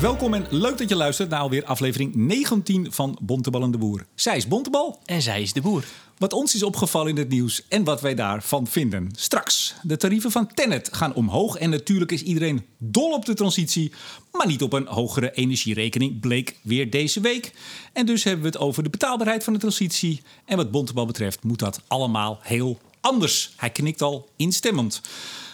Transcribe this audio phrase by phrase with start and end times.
[0.00, 4.06] Welkom en leuk dat je luistert naar alweer aflevering 19 van Bontebal en de Boer.
[4.14, 5.00] Zij is Bontebal.
[5.04, 5.84] En zij is de boer.
[6.18, 9.10] Wat ons is opgevallen in het nieuws en wat wij daarvan vinden.
[9.16, 13.92] Straks, de tarieven van Tennet gaan omhoog en natuurlijk is iedereen dol op de transitie,
[14.32, 17.52] maar niet op een hogere energierekening, bleek weer deze week.
[17.92, 20.22] En dus hebben we het over de betaalbaarheid van de transitie.
[20.44, 23.52] En wat Bontebal betreft moet dat allemaal heel anders.
[23.56, 25.00] Hij knikt al instemmend.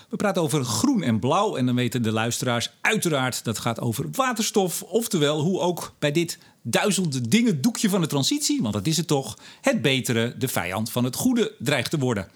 [0.09, 4.08] We praten over groen en blauw en dan weten de luisteraars uiteraard dat gaat over
[4.12, 4.82] waterstof.
[4.82, 9.07] Oftewel hoe ook bij dit duizend dingen doekje van de transitie, want dat is het
[9.07, 12.29] toch, het betere de vijand van het goede dreigt te worden.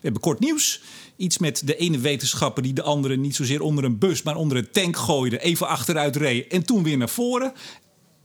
[0.00, 0.82] We hebben kort nieuws.
[1.16, 4.56] Iets met de ene wetenschapper die de andere niet zozeer onder een bus, maar onder
[4.56, 7.52] een tank gooide, even achteruit reed en toen weer naar voren.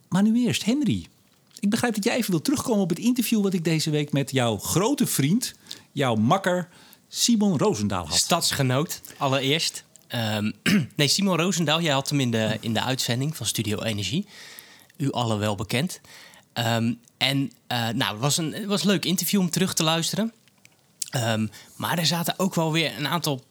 [0.09, 1.07] Maar nu eerst, Henry.
[1.59, 4.31] Ik begrijp dat jij even wil terugkomen op het interview wat ik deze week met
[4.31, 5.53] jouw grote vriend,
[5.91, 6.69] jouw makker
[7.07, 8.17] Simon Roosendaal had.
[8.17, 9.83] Stadsgenoot, allereerst.
[10.07, 10.51] Ehm,
[10.95, 14.27] nee, Simon Roosendaal, jij had hem in de, in de uitzending van Studio Energie.
[14.97, 16.01] U allen wel bekend.
[16.53, 20.33] Ehm, en uh, nou, het was, een, was leuk interview om terug te luisteren.
[21.09, 23.43] Ehm, maar er zaten ook wel weer een aantal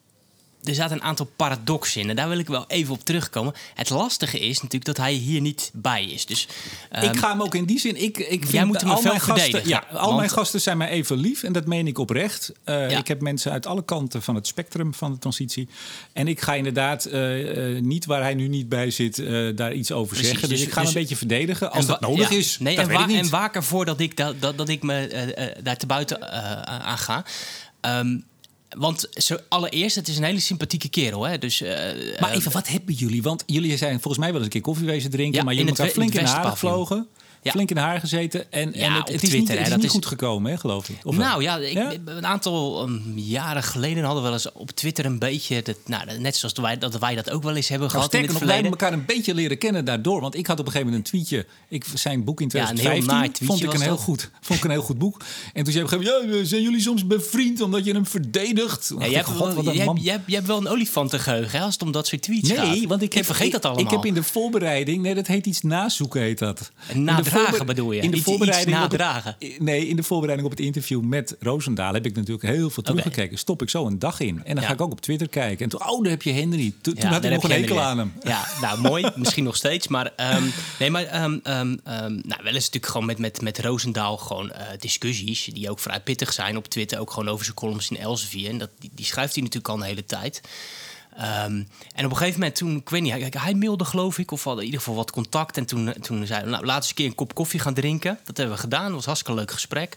[0.65, 2.11] er zaten een aantal paradoxen in.
[2.11, 3.55] En daar wil ik wel even op terugkomen.
[3.75, 6.27] Het lastige is natuurlijk dat hij hier niet bij is.
[6.27, 6.49] Dus,
[6.93, 8.03] um, ik ga hem ook in die zin.
[8.03, 10.89] Ik, ik vind moet hem al mijn gasten, ja, al want, mijn gasten zijn mij
[10.89, 11.43] even lief.
[11.43, 12.53] En dat meen ik oprecht.
[12.65, 12.99] Uh, ja.
[12.99, 15.69] Ik heb mensen uit alle kanten van het spectrum van de transitie.
[16.13, 19.17] En ik ga inderdaad uh, uh, niet waar hij nu niet bij zit,
[19.57, 20.49] daar iets over Precies, zeggen.
[20.49, 22.59] Dus, dus, ik ga dus, hem een beetje verdedigen als dat nodig ja, is.
[22.59, 25.77] Nee, dat en, wa en waak ervoor dat ik, dat, dat, dat ik me daar
[25.77, 26.33] te buiten
[26.85, 27.25] aan ga.
[27.81, 28.25] Um,
[28.77, 31.23] want zo, allereerst, het is een hele sympathieke kerel.
[31.23, 31.39] Hè?
[31.39, 31.69] Dus, uh,
[32.21, 33.23] maar even, wat hebben jullie?
[33.23, 35.39] Want jullie zijn volgens mij wel eens een keer koffie wezen drinken.
[35.39, 37.09] Ja, maar jullie elkaar flink in de haar gevlogen.
[37.45, 37.51] Ja.
[37.51, 38.53] Flink in haar gezeten.
[38.53, 39.93] En, ja, en het, het is Twitter, niet, het is dat niet is...
[39.93, 40.97] goed gekomen, hè, geloof ik.
[41.03, 45.05] Of nou ja, ik, een aantal um, jaren geleden hadden we wel eens op Twitter
[45.05, 45.63] een beetje...
[45.63, 48.21] Dat, nou, net zoals wij dat, wij dat ook wel eens hebben nou, gehad in
[48.21, 48.63] het nog, verleden.
[48.63, 50.21] wij hebben elkaar een beetje leren kennen daardoor.
[50.21, 51.47] Want ik had op een gegeven moment een tweetje.
[51.69, 54.83] Ik, zijn boek in 2015 ja, vond, ik een heel goed, vond ik een heel
[54.83, 55.21] goed boek.
[55.53, 56.49] En toen zei ik op een gegeven moment...
[56.49, 58.93] Zijn jullie soms bevriend omdat je hem verdedigt?
[58.99, 62.23] Ja, je, hebt wel, je, hebt, wel een olifantengeheugen hè, als het om dat soort
[62.23, 62.69] tweets nee, gaat.
[62.69, 63.85] Nee, want ik heb, vergeet dat allemaal.
[63.85, 65.03] Ik heb in de voorbereiding...
[65.03, 66.71] Nee, dat heet iets nazoeken, heet dat.
[67.35, 68.01] Nadragen bedoel je?
[68.01, 69.37] In de voorbereiding nadragen.
[69.39, 72.83] Het, nee, in de voorbereiding op het interview met Roosendaal heb ik natuurlijk heel veel
[72.83, 73.25] teruggekeken.
[73.25, 73.37] Okay.
[73.37, 74.45] Stop ik zo een dag in.
[74.45, 74.69] En dan ja.
[74.69, 75.65] ga ik ook op Twitter kijken.
[75.65, 76.75] En toen, oh, daar heb je Henry.
[76.81, 78.13] Toen, ja, toen had ik nog een hekel aan hem.
[78.23, 79.11] Ja, nou mooi.
[79.17, 79.89] Misschien nog steeds.
[79.89, 84.17] Maar um, nee, maar um, um, nou, wel eens natuurlijk gewoon met, met, met Roosendaal
[84.17, 85.45] gewoon uh, discussies.
[85.53, 86.99] Die ook vrij pittig zijn op Twitter.
[86.99, 88.51] Ook gewoon over zijn columns in Elsevier.
[88.51, 90.41] En dat, die, die schrijft hij natuurlijk al een hele tijd.
[91.19, 94.31] Um, en op een gegeven moment, toen, ik weet niet, hij, hij mailde geloof ik,
[94.31, 95.57] of hadden in ieder geval wat contact.
[95.57, 97.75] En toen, toen zei hij, nou, laten we eens een keer een kop koffie gaan
[97.75, 98.19] drinken.
[98.25, 99.97] Dat hebben we gedaan, dat was een hartstikke leuk gesprek.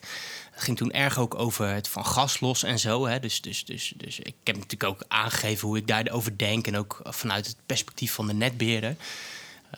[0.51, 3.07] Het ging toen erg ook over het van gas los en zo.
[3.07, 3.19] Hè.
[3.19, 6.67] Dus, dus, dus, dus ik heb natuurlijk ook aangegeven hoe ik daarover denk.
[6.67, 8.95] En ook vanuit het perspectief van de netbeheerder.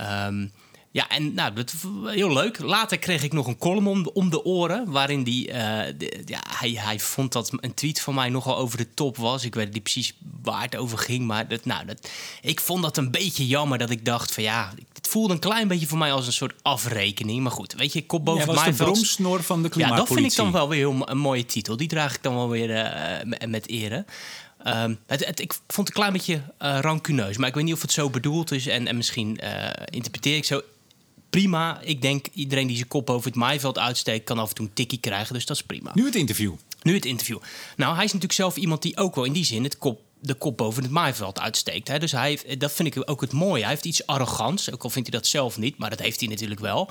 [0.02, 0.52] Um,
[0.92, 1.74] ja, en nou, dat
[2.06, 2.60] heel leuk.
[2.60, 4.92] Later kreeg ik nog een column om de, om de oren.
[4.92, 5.54] Waarin die, uh,
[5.98, 9.44] de, ja, hij, hij vond dat een tweet van mij nogal over de top was.
[9.44, 11.28] Ik weet niet precies waar het over ging.
[11.28, 12.10] Maar dat, nou, dat,
[12.42, 13.78] ik vond dat een beetje jammer.
[13.78, 16.54] Dat ik dacht van ja, het voelde een klein beetje voor mij als een soort
[16.62, 17.42] afrekening.
[17.42, 20.16] Maar goed, weet je, kop boven ja, was mij de bromsnor van de klimaatpolitie.
[20.16, 21.78] Ja, dat vind ik dan wel weer een, een mooie titel.
[21.78, 24.06] Die draag ik dan wel weer uh, met, ere.
[24.68, 27.38] Um, het, het, ik vond het een klein beetje uh, rancuneus.
[27.38, 28.68] Maar ik weet niet of het zo bedoeld is.
[28.68, 29.40] En, en misschien
[29.90, 30.62] interpreteer ik zo
[31.30, 31.80] prima.
[31.84, 34.74] Ik denk iedereen die zijn kop over het maaiveld uitsteekt, kan af en toe een
[34.74, 35.34] tikkie krijgen.
[35.34, 35.92] Dus dat is prima.
[35.94, 36.54] Nu het interview.
[36.82, 37.38] Nu het interview.
[37.76, 40.34] Nou, hij is natuurlijk zelf iemand die ook wel in die zin het kop, de
[40.34, 41.88] kop boven het maaiveld uitsteekt.
[41.88, 42.00] Hè.
[42.00, 43.62] Dus hij heeft, dat vind ik ook het mooie.
[43.62, 46.30] Hij heeft iets arrogants, ook al vindt hij dat zelf niet, maar dat heeft hij
[46.30, 46.90] natuurlijk wel.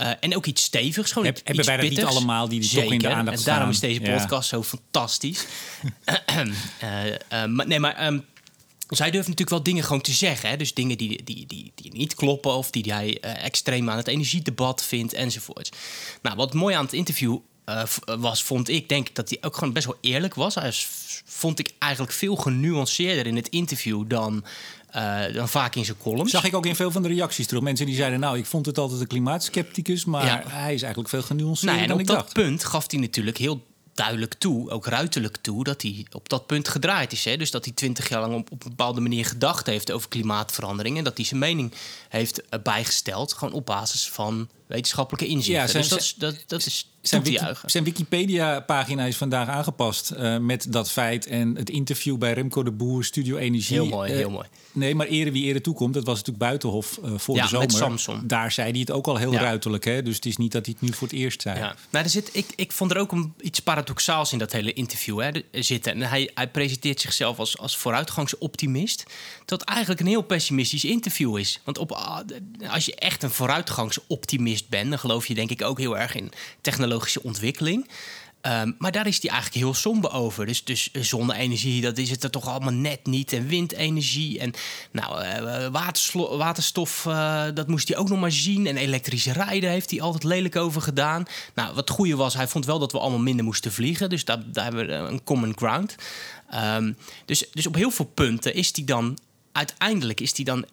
[0.00, 1.12] Uh, en ook iets stevigs.
[1.12, 3.44] Gewoon Heb, iets hebben wij dat niet allemaal die, die toch in de aandacht En
[3.44, 4.56] daarom is deze podcast ja.
[4.56, 5.46] zo fantastisch.
[6.04, 8.06] uh, uh, maar, nee, maar...
[8.06, 8.24] Um,
[8.88, 10.48] zij durft natuurlijk wel dingen gewoon te zeggen.
[10.48, 10.56] Hè?
[10.56, 14.08] Dus dingen die, die, die, die niet kloppen of die hij uh, extreem aan het
[14.08, 15.76] energiedebat vindt enzovoort.
[16.22, 17.82] Nou, wat mooi aan het interview uh,
[18.18, 20.54] was, vond ik, denk ik, dat hij ook gewoon best wel eerlijk was.
[20.54, 20.72] Hij
[21.24, 24.44] vond ik eigenlijk veel genuanceerder in het interview dan,
[24.96, 26.30] uh, dan vaak in zijn columns.
[26.30, 27.62] Zag ik ook in veel van de reacties terug.
[27.62, 30.42] Mensen die zeiden, nou, ik vond het altijd een klimaatskepticus, maar ja.
[30.46, 32.32] hij is eigenlijk veel genuanceerder nou, en dan op ik dat dacht.
[32.32, 36.68] punt gaf hij natuurlijk heel duidelijk toe, ook ruiterlijk toe, dat hij op dat punt
[36.68, 37.24] gedraaid is.
[37.24, 37.36] Hè?
[37.36, 40.98] Dus dat hij twintig jaar lang op, op, een bepaalde manier gedacht heeft over klimaatverandering.
[40.98, 41.72] En dat hij zijn mening
[42.16, 45.54] heeft uh, bijgesteld, gewoon op basis van wetenschappelijke inzichten.
[45.54, 50.38] Ja, zijn- dus dat is, dat, dat is Zijn, wiki- Wikipedia-pagina is vandaag aangepast eh,
[50.38, 53.74] met dat feit en het interview bij Remco de Boer, Studio Energie.
[53.76, 54.46] Heel mooi, Eh, heel mooi.
[54.72, 58.00] Nee, maar ere wie ere toekomt, dat was natuurlijk Buitenhof eh, voor Ja, de zomer.
[58.16, 58.28] met.
[58.28, 59.40] Daar zei hij het ook al heel Ja.
[59.40, 60.02] ruiterlijk, hè?
[60.02, 61.58] dus het is niet dat hij het nu voor het eerst zei.
[61.58, 61.74] Ja.
[61.90, 65.20] Nou, er zit, ik, ik vond er ook een, iets paradoxaals in dat hele interview
[65.20, 65.30] hè,
[65.62, 65.92] zitten.
[65.92, 69.04] En hij, hij presenteert zichzelf als, als vooruitgangsoptimist.
[69.44, 71.60] Dat eigenlijk een heel pessimistisch interview is.
[71.64, 71.92] Want op,
[72.70, 76.32] als je echt een vooruitgangsoptimist bent, dan geloof je denk ik ook heel erg in
[76.60, 77.88] technologische ontwikkeling.
[78.46, 80.46] Ehm, maar daar is hij eigenlijk heel somber over.
[80.46, 83.32] Dus, dus zonne-energie, dat is het er toch allemaal net niet.
[83.32, 84.52] En windenergie en
[84.92, 85.68] nou, eh,
[86.38, 88.66] waterstof, eh, dat moest hij ook nog maar zien.
[88.66, 91.24] En elektrisch rijden heeft hij altijd lelijk over gedaan.
[91.54, 94.10] Nou, wat het goede was, hij vond wel dat we allemaal minder moesten vliegen.
[94.10, 95.96] Dus daar, daar hebben we een common ground.
[96.50, 96.92] Ehm,
[97.24, 99.18] dus, dus op heel veel punten is hij dan...
[99.52, 100.66] Uiteindelijk is hij dan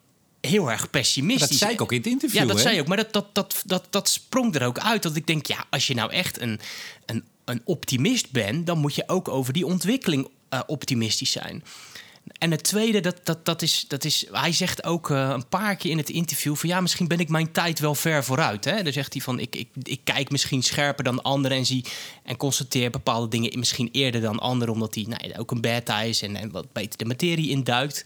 [0.47, 1.49] heel erg pessimistisch.
[1.49, 2.61] Dat zei ik ook in het interview, Ja, dat hè?
[2.61, 2.87] zei je ook.
[2.87, 5.03] Maar dat, dat, dat, dat, dat sprong er ook uit.
[5.03, 6.59] Dat ik denk, ja, als je nou echt een,
[7.05, 8.65] een, een optimist bent...
[8.65, 11.63] dan moet je ook over die ontwikkeling eh, optimistisch zijn.
[12.37, 14.25] En het tweede, dat, dat, dat, is, dat is...
[14.31, 16.55] Hij zegt ook eh, een paar keer in het interview...
[16.55, 18.65] van ja, misschien ben ik mijn tijd wel ver vooruit.
[18.65, 18.83] Hè?
[18.83, 21.57] Dan zegt hij van, ik, ik, ik kijk misschien scherper dan anderen...
[21.57, 21.85] en zie
[22.23, 24.73] en constateer bepaalde dingen misschien eerder dan anderen...
[24.73, 28.03] omdat hij nou, ook een beta is en, en wat beter de materie induikt...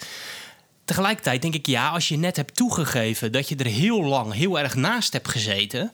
[0.87, 4.59] Tegelijkertijd denk ik, ja, als je net hebt toegegeven dat je er heel lang heel
[4.59, 5.91] erg naast hebt gezeten,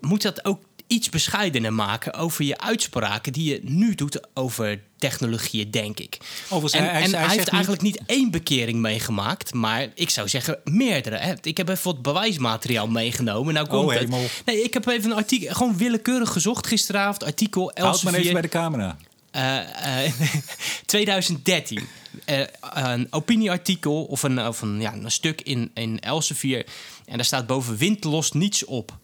[0.00, 5.70] moet dat ook iets bescheidener maken over je uitspraken die je nu doet over technologieën,
[5.70, 6.18] denk ik.
[6.48, 10.58] Overigens, en hij- en hij heeft eigenlijk niet één bekering meegemaakt, maar ik zou zeggen
[10.64, 11.16] meerdere.
[11.16, 11.32] Hè.
[11.42, 13.54] Ik heb even wat bewijsmateriaal meegenomen.
[13.54, 14.00] Nou komt Oh, het.
[14.00, 14.24] hemel.
[14.44, 18.42] Nee, ik heb even een artikel, gewoon willekeurig gezocht gisteravond, artikel Houd maar even bij
[18.42, 18.96] de camera.
[19.30, 20.12] Eh, eh,
[20.86, 21.88] 2013.
[22.24, 26.66] Eh, een opinieartikel of een, of ja, een stuk in, in Elsevier.
[27.04, 28.98] En daar staat boven wind lost niets op.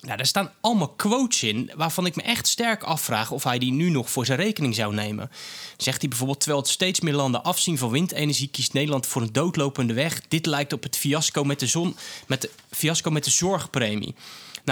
[0.00, 3.72] Nou, daar staan allemaal quotes in waarvan ik me echt sterk afvraag of hij die
[3.72, 5.30] nu nog voor zijn rekening zou nemen.
[5.76, 9.32] Zegt hij bijvoorbeeld: terwijl het steeds meer landen afzien van windenergie, kiest Nederland voor een
[9.32, 10.20] doodlopende weg.
[10.28, 11.96] Dit lijkt op het fiasco met de, zon,
[12.26, 14.14] met fiasco met de zorgpremie.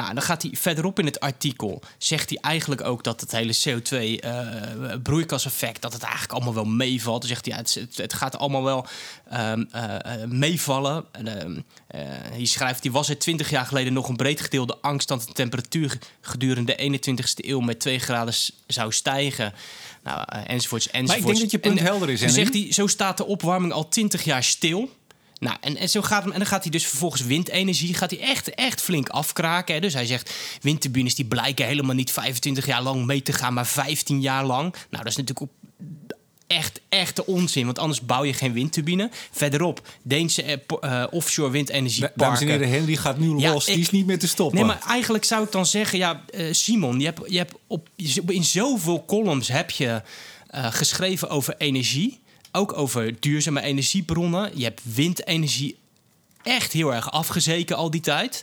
[0.00, 1.82] Nou, dan gaat hij verderop in het artikel.
[1.98, 5.82] Zegt hij eigenlijk ook dat het hele CO2-broeikaseffect.
[5.82, 7.20] dat het eigenlijk allemaal wel meevalt.
[7.20, 7.62] Dan zegt hij: ja,
[8.02, 8.86] het, gaat allemaal wel
[9.30, 11.04] ehm, eh, eh, meevallen.
[11.12, 14.78] En, ehm, eh, hij schrijft: die was er 20 jaar geleden nog een breed gedeelde
[14.80, 15.08] angst.
[15.08, 18.34] dat de temperatuur gedurende de 21ste eeuw met 2 graden
[18.66, 19.54] zou stijgen.
[20.02, 21.26] Nou, eh, enzovoorts, enzovoorts.
[21.26, 22.34] denk dat je punt En, helder is, Henry.
[22.34, 24.90] zegt hij: zo staat de opwarming al 20 jaar stil.
[25.38, 28.20] Nou, en, en, zo gaat, hem- en dan gaat hij dus vervolgens windenergie gaat hij
[28.20, 29.74] echt, echt flink afkraken.
[29.74, 29.80] Hè.
[29.80, 33.66] Dus hij zegt, windturbines die blijken helemaal niet 25 jaar lang mee te gaan, maar
[33.66, 34.72] 15 jaar lang.
[34.72, 35.50] Nou, dat is natuurlijk op
[36.48, 39.10] echt, echte onzin, want anders bouw je geen windturbine.
[39.30, 42.18] Verderop, Deense eh, eh, offshore windenergieparken.
[42.18, 43.64] Dames en heren, Henry gaat nu Ja, los.
[43.64, 44.56] Die is niet meer te stoppen.
[44.58, 47.88] Nee, maar eigenlijk zou ik dan zeggen, ja, eh, Simon, je hebt, je hebt op,
[48.26, 50.02] in zoveel columns heb je
[50.50, 52.20] geschreven over energie.
[52.58, 54.50] Ook over duurzame energiebronnen.
[54.54, 55.76] Je hebt windenergie
[56.42, 58.42] echt heel erg afgezeken al die tijd.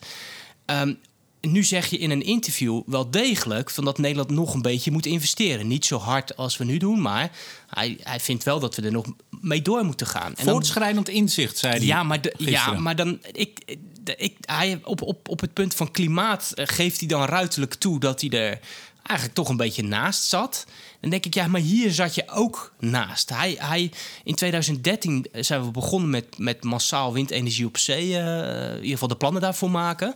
[0.65, 0.93] Ehm,
[1.41, 5.05] nu zeg je in een interview wel degelijk van dat Nederland nog een beetje moet
[5.05, 5.67] investeren.
[5.67, 7.31] Niet zo hard als we nu doen, maar
[7.67, 9.05] hij, hij vindt wel dat we er nog
[9.41, 10.35] mee door moeten gaan.
[10.35, 11.85] En dan- Voortschrijdend inzicht, zei hij.
[11.85, 13.19] ja, maar, de, ja, maar dan.
[13.31, 17.25] Ik, de- ik, hij, op, op, op het punt van klimaat eh, geeft hij dan
[17.25, 18.59] ruiterlijk toe dat hij er
[19.05, 20.65] eigenlijk toch een beetje naast zat.
[21.01, 23.29] Dan denk ik, ja, maar hier zat je ook naast.
[23.29, 23.91] Hij, hij,
[24.23, 28.17] in 2013 zijn we begonnen met, met massaal windenergie op zee.
[28.17, 30.15] eh, in ieder geval de plannen daarvoor maken.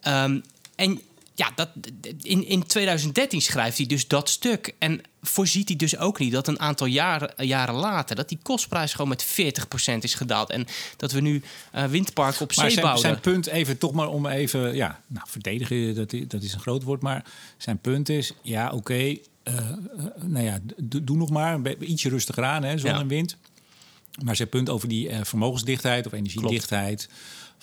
[0.00, 0.40] Ehm,
[0.74, 1.00] en
[1.36, 1.68] ja, dat,
[2.22, 4.74] in, in 2013 schrijft hij dus dat stuk.
[4.78, 8.16] En voorziet hij dus ook niet dat een aantal jaren, jaren later...
[8.16, 10.50] dat die kostprijs gewoon met 40% is gedaald.
[10.50, 10.66] En
[10.96, 11.42] dat we nu
[11.72, 13.02] eh, windparken op Maar zee zijn, bouwen.
[13.04, 16.82] zijn punt, even toch maar om even, ja, nou, verdedigen, dat, dat is een groot
[16.82, 17.24] woord, maar
[17.56, 19.58] zijn punt is, ja, oké, eh, eh,
[20.22, 22.98] nou ja, doe, doe nog maar, een ietsje rustiger aan, hè, zon Ja.
[22.98, 23.36] en wind.
[24.24, 27.08] Maar zijn punt over die vermogensdichtheid of energiedichtheid,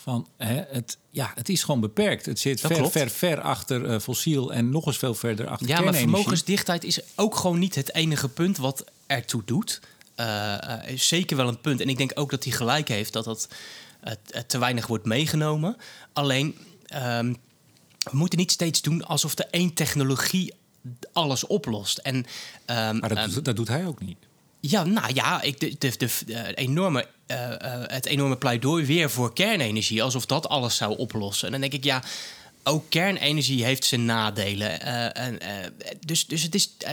[0.03, 2.25] van, hè, het, ja, het is gewoon beperkt.
[2.25, 5.81] Het zit ver, ver, ver achter eh, fossiel en nog eens veel verder achter Ja,
[5.81, 9.81] maar vermogensdichtheid is ook gewoon niet het enige punt wat ertoe doet.
[10.15, 11.81] Eh, eh, is zeker wel een punt.
[11.81, 13.47] En ik denk ook dat hij gelijk heeft dat dat
[14.47, 15.77] te weinig wordt meegenomen.
[16.13, 17.33] Alleen, ehm,
[17.97, 20.53] we moeten niet steeds doen alsof de één technologie
[21.13, 21.97] alles oplost.
[21.97, 22.25] En,
[22.65, 24.17] ehm, Maar dat, ehm, dat doet hij ook niet.
[24.69, 29.09] Ja, nou ja, ik, de, de, de, de enorme, eh, eh, het enorme pleidooi weer
[29.09, 31.45] voor kernenergie, alsof dat alles zou oplossen.
[31.45, 32.03] En dan denk ik, ja,
[32.63, 34.81] ook kernenergie heeft zijn nadelen.
[34.81, 35.69] Eh, en, eh,
[36.05, 36.69] dus, dus het is.
[36.77, 36.91] eh,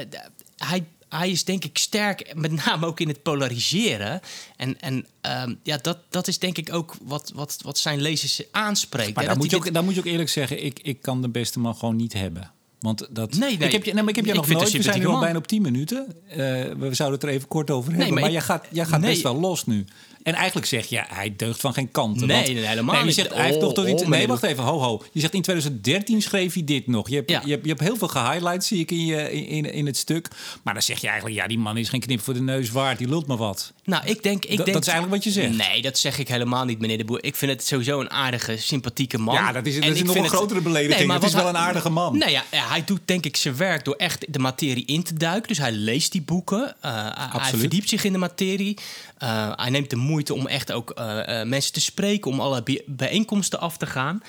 [0.56, 4.20] hij, hij is denk ik sterk, met name ook in het polariseren.
[4.56, 8.42] En, en ehm, ja, dat, dat is denk ik ook wat, wat, wat zijn lezers
[8.50, 9.14] aanspreekt.
[9.14, 11.28] Maar dat moet, je ook, dan moet je ook eerlijk zeggen, ik, ik kan de
[11.28, 12.52] beste man gewoon niet hebben.
[12.80, 13.30] Want dat.
[13.38, 13.66] Nee, nee.
[13.66, 14.72] Ik heb je, nee, maar ik heb je Ik nog nooit.
[14.72, 16.06] We zijn nu al bijna op 10 minuten.
[16.28, 16.36] Eh,
[16.78, 18.08] we zouden het er even kort over hebben.
[18.08, 19.10] maar maar ik- jij gaat, jij gaat nee.
[19.10, 19.84] best wel los nu.
[20.22, 22.26] En eigenlijk zeg je, hij deugt van geen kanten.
[22.26, 23.14] Nee, want- nee, helemaal je niet.
[23.14, 25.02] Zegt, hij heeft Oh, toch in, oh, nee, meneer wacht even, ho, ho.
[25.12, 27.08] Je zegt in 2013 schreef hij dit nog.
[27.08, 27.42] Je hebt, Ja.
[27.44, 30.28] je hebt, je hebt heel veel gehighlights, zie ik in, je, in, in het stuk.
[30.62, 32.98] Maar dan zeg je eigenlijk, ja, die man is geen knip voor de neus waard.
[32.98, 33.72] Die lult maar wat.
[33.90, 34.44] Nou, ik denk...
[34.44, 35.56] Ik Dat- denk dat is eigenlijk wat je zegt.
[35.56, 37.24] Nee, dat zeg ik helemaal niet, meneer de Boer.
[37.24, 39.34] Ik vind het sowieso een aardige, sympathieke man.
[39.34, 40.98] Ja, dat is, dat En is ik nog een het- grotere belediging.
[40.98, 42.18] Nee, maar het is wel een aardige man.
[42.18, 45.48] Nee, ja, hij doet denk ik zijn werk door echt de materie in te duiken.
[45.48, 46.74] Dus hij leest die boeken.
[46.80, 47.08] eh,
[47.40, 48.76] hij- verdiept zich in de materie.
[49.18, 52.82] Eh, hij neemt de moeite om echt ook eh, mensen te spreken, om alle bij-
[52.86, 54.22] bijeenkomsten af te gaan.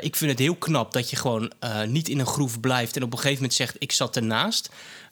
[0.00, 1.52] Ik vind het heel knap dat je gewoon
[1.86, 4.70] niet in een groef blijft en op een gegeven moment zegt: Ik zat ernaast.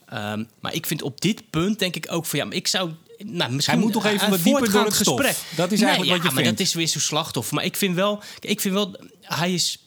[0.09, 2.90] Ehm, maar ik vind op dit punt denk ik ook van ja, maar ik zou.
[3.24, 5.20] Nou, misschien Hij moet toch even een wat dieper door het stof.
[5.20, 5.56] gesprek.
[5.56, 6.58] Dat is Nee, eigenlijk wat ja, je maar vindt.
[6.58, 7.54] dat is weer zo'n slachtoffer.
[7.54, 9.78] Maar ik vind wel, ik vind wel, hij is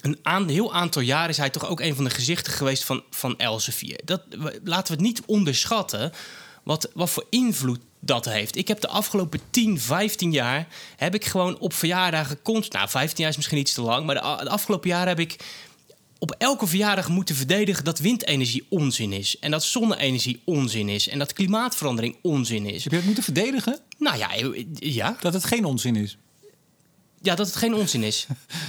[0.00, 3.02] een aan, heel aantal jaar is hij toch ook een van de gezichten geweest van,
[3.10, 4.00] van Elsevier.
[4.04, 4.22] Dat,
[4.64, 6.12] laten we het niet onderschatten
[6.62, 8.56] wat, wat voor invloed dat heeft.
[8.56, 10.66] Ik heb de afgelopen 10, 15 jaar...
[10.96, 12.38] heb ik gewoon op verjaardagen...
[12.44, 14.06] Nou, 15 jaar is misschien iets te lang...
[14.06, 15.36] maar de, de afgelopen jaren heb ik
[16.18, 17.84] op elke verjaardag moeten verdedigen...
[17.84, 19.38] dat windenergie onzin is.
[19.38, 21.08] En dat zonne-energie onzin is.
[21.08, 22.82] En dat klimaatverandering onzin is.
[22.82, 23.78] Heb je het moeten verdedigen?
[23.98, 24.30] Nou ja,
[24.74, 26.16] ja, Dat het geen onzin is.
[27.22, 28.26] ja dat het geen onzin is.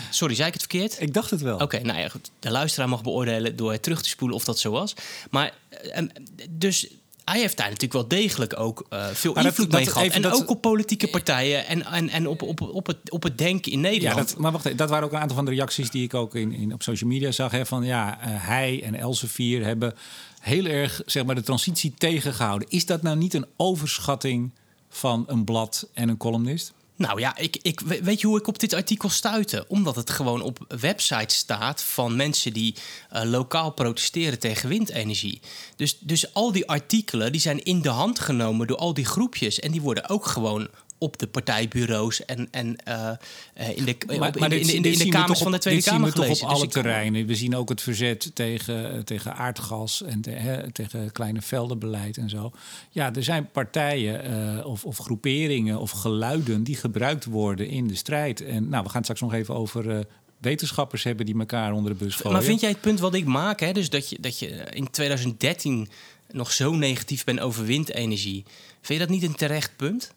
[0.10, 1.02] Sorry, zei ik het verkeerd?
[1.02, 1.58] Ik dacht het wel.
[1.60, 2.32] Oké, nou ja, goed.
[2.40, 4.94] De luisteraar mag beoordelen door het terug te spoelen of dat zo was.
[5.30, 6.10] Maar, eh, em,
[6.50, 6.88] dus
[7.32, 10.08] hij heeft daar natuurlijk wel degelijk ook eh, veel Maar invloed dat- mee gehad.
[10.08, 13.38] En dat- ook op politieke partijen en, en, en op, op, op, het, op het
[13.38, 14.30] denken in Ja, Nederland.
[14.30, 16.36] dat, maar wacht even, dat waren ook een aantal van de reacties die ik ook
[16.36, 17.52] in, in, op social media zag.
[17.52, 19.94] Hè, van ja, eh, hij en Elsevier hebben
[20.40, 22.70] heel erg zeg maar, de transitie tegengehouden.
[22.70, 24.52] Is dat nou niet een overschatting
[24.90, 26.74] van een blad en een columnist?
[26.98, 29.66] Nou ja, ik, ik, we- weet je hoe ik op dit artikel stuitte?
[29.68, 32.76] Omdat het gewoon op websites staat van mensen die
[33.10, 35.40] eh, lokaal protesteren tegen windenergie.
[35.76, 39.60] Dus, dus al die artikelen die zijn in de hand genomen door al die groepjes.
[39.60, 43.10] En die worden ook gewoon op de partijbureaus en, en eh,
[43.54, 45.80] eh, in de, op- in, de- in, in, de- in de kamers van de Tweede
[45.82, 47.26] dit Kamer zien we toch op Dus alle terreinen.
[47.26, 52.18] We zien ook het verzet tegen, eh, tegen aardgas en te- hè, tegen kleine veldenbeleid
[52.18, 52.52] en zo.
[52.90, 58.42] Ja, er zijn partijen of, of groeperingen of geluiden die gebruikt worden in de strijd.
[58.42, 60.06] En nou, we gaan het straks nog even over
[60.38, 62.32] wetenschappers hebben die elkaar onder de bus gooien.
[62.38, 64.90] Maar vind jij het punt wat ik maak, hè, dus dat je, dat je in
[64.90, 65.88] 2013
[66.32, 68.44] nog zo negatief bent over windenergie,
[68.82, 70.14] vind je dat niet een terecht punt?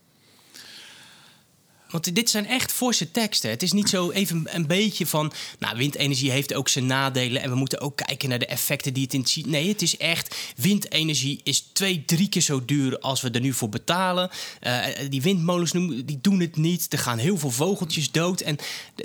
[1.90, 3.50] Want dit zijn echt forse teksten.
[3.50, 5.32] Het is niet zo even een beetje van.
[5.58, 7.42] Nou, windenergie heeft ook zijn nadelen.
[7.42, 9.20] En we moeten ook kijken naar de effecten die het in.
[9.20, 10.36] het- Nee, het is echt.
[10.56, 14.30] Windenergie is twee, drie keer zo duur als we er nu voor betalen.
[14.60, 16.86] Eh, die windmolens noemen- die doen het niet.
[16.92, 18.40] Er gaan heel veel vogeltjes dood.
[18.40, 18.56] En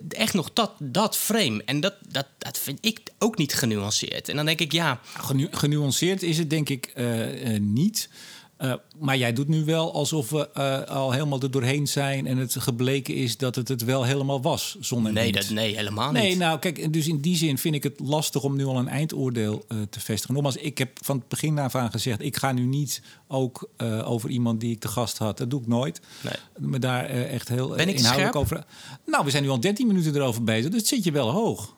[0.10, 1.62] echt nog dat, dat frame.
[1.66, 4.30] En dat, dat, dat vind ik ook niet genuanceerd.
[4.30, 5.00] En dan denk ik, ja.
[5.18, 8.10] Genu- genuanceerd is het denk ik eh, eh, niet.
[8.58, 12.38] Eh, maar jij doet nu wel alsof we eh, al helemaal er doorheen zijn en
[12.38, 16.22] het gebleken is dat het het wel helemaal was zonder Nee, dat, nee helemaal niet.
[16.22, 18.88] Nee, nou kijk, dus in die zin vind ik het lastig om nu al een
[18.88, 20.34] eindoordeel eh, te vestigen.
[20.34, 23.70] Nogmaals, ik heb van het begin af aan gezegd, ik ga nu niet ook
[24.04, 26.02] over iemand die ik te gast had, dat doe ik nooit.
[26.22, 26.34] Nee.
[26.70, 28.36] Me daar echt heel Ben ik inhoudelijk scherp?
[28.36, 28.66] over.
[29.06, 31.76] Nou, we zijn nu al 13 minuten erover bezig, dus zit je wel hoog.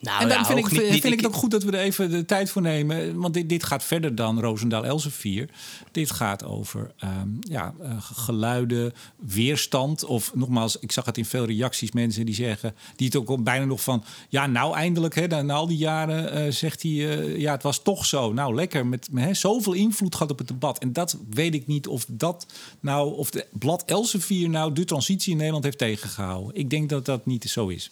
[0.00, 1.70] Nou, en dan ja, vind, ik, niet- vind, niet- ik het ook goed dat we
[1.70, 3.16] er even de tijd voor nemen.
[3.20, 5.48] Want dit, dit gaat verder dan Roosendaal Elsevier.
[5.92, 10.04] Dit gaat over ehm, ja, eh, geluiden, weerstand.
[10.04, 11.92] Of nogmaals, ik zag het in veel reacties.
[11.92, 14.04] Mensen die zeggen, die het ook bijna nog van...
[14.28, 16.90] Ja, nou eindelijk, hè, na al die jaren eh, zegt hij...
[16.92, 18.32] eh, ja, het was toch zo.
[18.32, 18.86] Nou, lekker.
[18.86, 20.78] Met, met hè, zoveel invloed gehad op het debat.
[20.78, 22.46] En dat weet ik niet of dat
[22.80, 23.14] nou...
[23.16, 26.54] Of de blad Elsevier nou de transitie in Nederland heeft tegengehouden.
[26.56, 27.90] Ik denk dat dat niet zo is.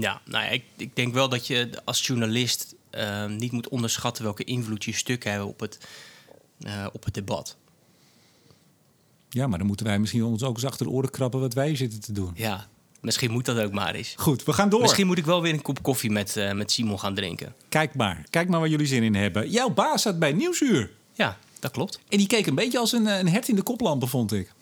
[0.00, 4.24] Ja, nou ja, ik, ik denk wel dat je als journalist eh, niet moet onderschatten
[4.24, 5.78] welke invloed je stukken hebben op het,
[6.60, 7.56] eh, op het debat.
[9.28, 11.76] Ja, maar dan moeten wij misschien ons ook eens achter de oren krabben wat wij
[11.76, 12.30] zitten te doen.
[12.34, 12.66] Ja,
[13.00, 14.14] misschien moet dat ook maar eens.
[14.16, 14.80] Goed, we gaan door.
[14.80, 17.54] Misschien moet ik wel weer een kop koffie met, eh, met Simon gaan drinken.
[17.68, 18.26] Kijk maar.
[18.30, 19.50] Kijk maar waar jullie zin in hebben.
[19.50, 20.90] Jouw baas zat bij Nieuwsuur.
[21.12, 22.00] Ja, dat klopt.
[22.08, 24.52] En die keek een beetje als een, een hert in de koplampen, vond ik.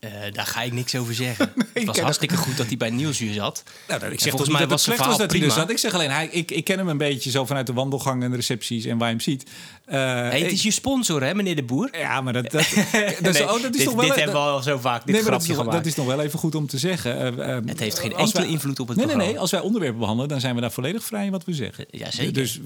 [0.00, 1.52] Eh, daar ga ik niks over zeggen.
[1.72, 3.62] het was hartstikke goed dat hij bij Nieuwsuur zat.
[3.88, 5.54] Nou, ik zeg volgens mij dat het was was dat hij er prima.
[5.54, 5.70] zat.
[5.70, 8.30] Ik zeg alleen, hij, ik, ik ken hem een beetje zo vanuit de wandelgang en
[8.30, 9.44] de recepties en waar je hem ziet.
[9.84, 11.88] Hey, het is je sponsor, hè, meneer de Boer?
[11.98, 12.52] Ja, maar dat, dat,
[13.22, 14.00] dat, is, Nee, oh, dat is dit, toch wel...
[14.00, 15.76] dit dat- hebben we al zo vaak, dit nee, maar dat grapje is, gemaakt.
[15.76, 17.38] dat is nog wel even goed om te zeggen.
[17.38, 19.32] Eh, eh, Het heeft geen enkele invloed op het nee, nee, programma.
[19.32, 19.40] nee.
[19.40, 21.84] Als wij onderwerpen behandelen, dan zijn we daar volledig vrij in wat we zeggen.
[21.90, 22.32] Ja, zeker.
[22.32, 22.60] Dus,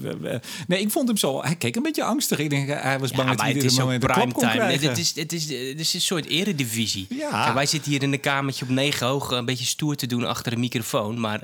[0.67, 1.43] nee, ik vond hem zo...
[1.43, 2.39] Hij keek een beetje angstig.
[2.39, 4.45] Ik denk, hij was bang Ja, dat hij ook moment een klap kon.
[4.45, 4.79] Nee, krijgen.
[4.87, 7.07] dit is, het, is, het is een soort eredivisie.
[7.31, 7.53] Ja.
[7.53, 10.53] Wij zitten hier in een kamertje op negen hoog een beetje stoer te doen achter
[10.53, 11.19] een microfoon.
[11.19, 11.41] Maar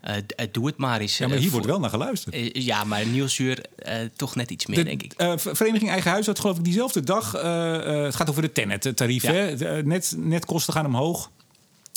[0.00, 1.18] eh, eh, doe het maar eens.
[1.18, 2.34] Ja, maar eh, hier wordt wel naar geluisterd.
[2.34, 5.12] eh, ja, maar Nieuwsuur eh, toch net iets meer, De, denk ik.
[5.12, 7.34] eh, Vereniging Eigen Huis had geloof ik diezelfde dag...
[7.34, 9.22] eh, eh, het gaat over de Tenet-tarief.
[9.22, 9.32] Ja.
[9.32, 9.56] hè?
[9.56, 11.30] De, eh, net, netkosten gaan omhoog.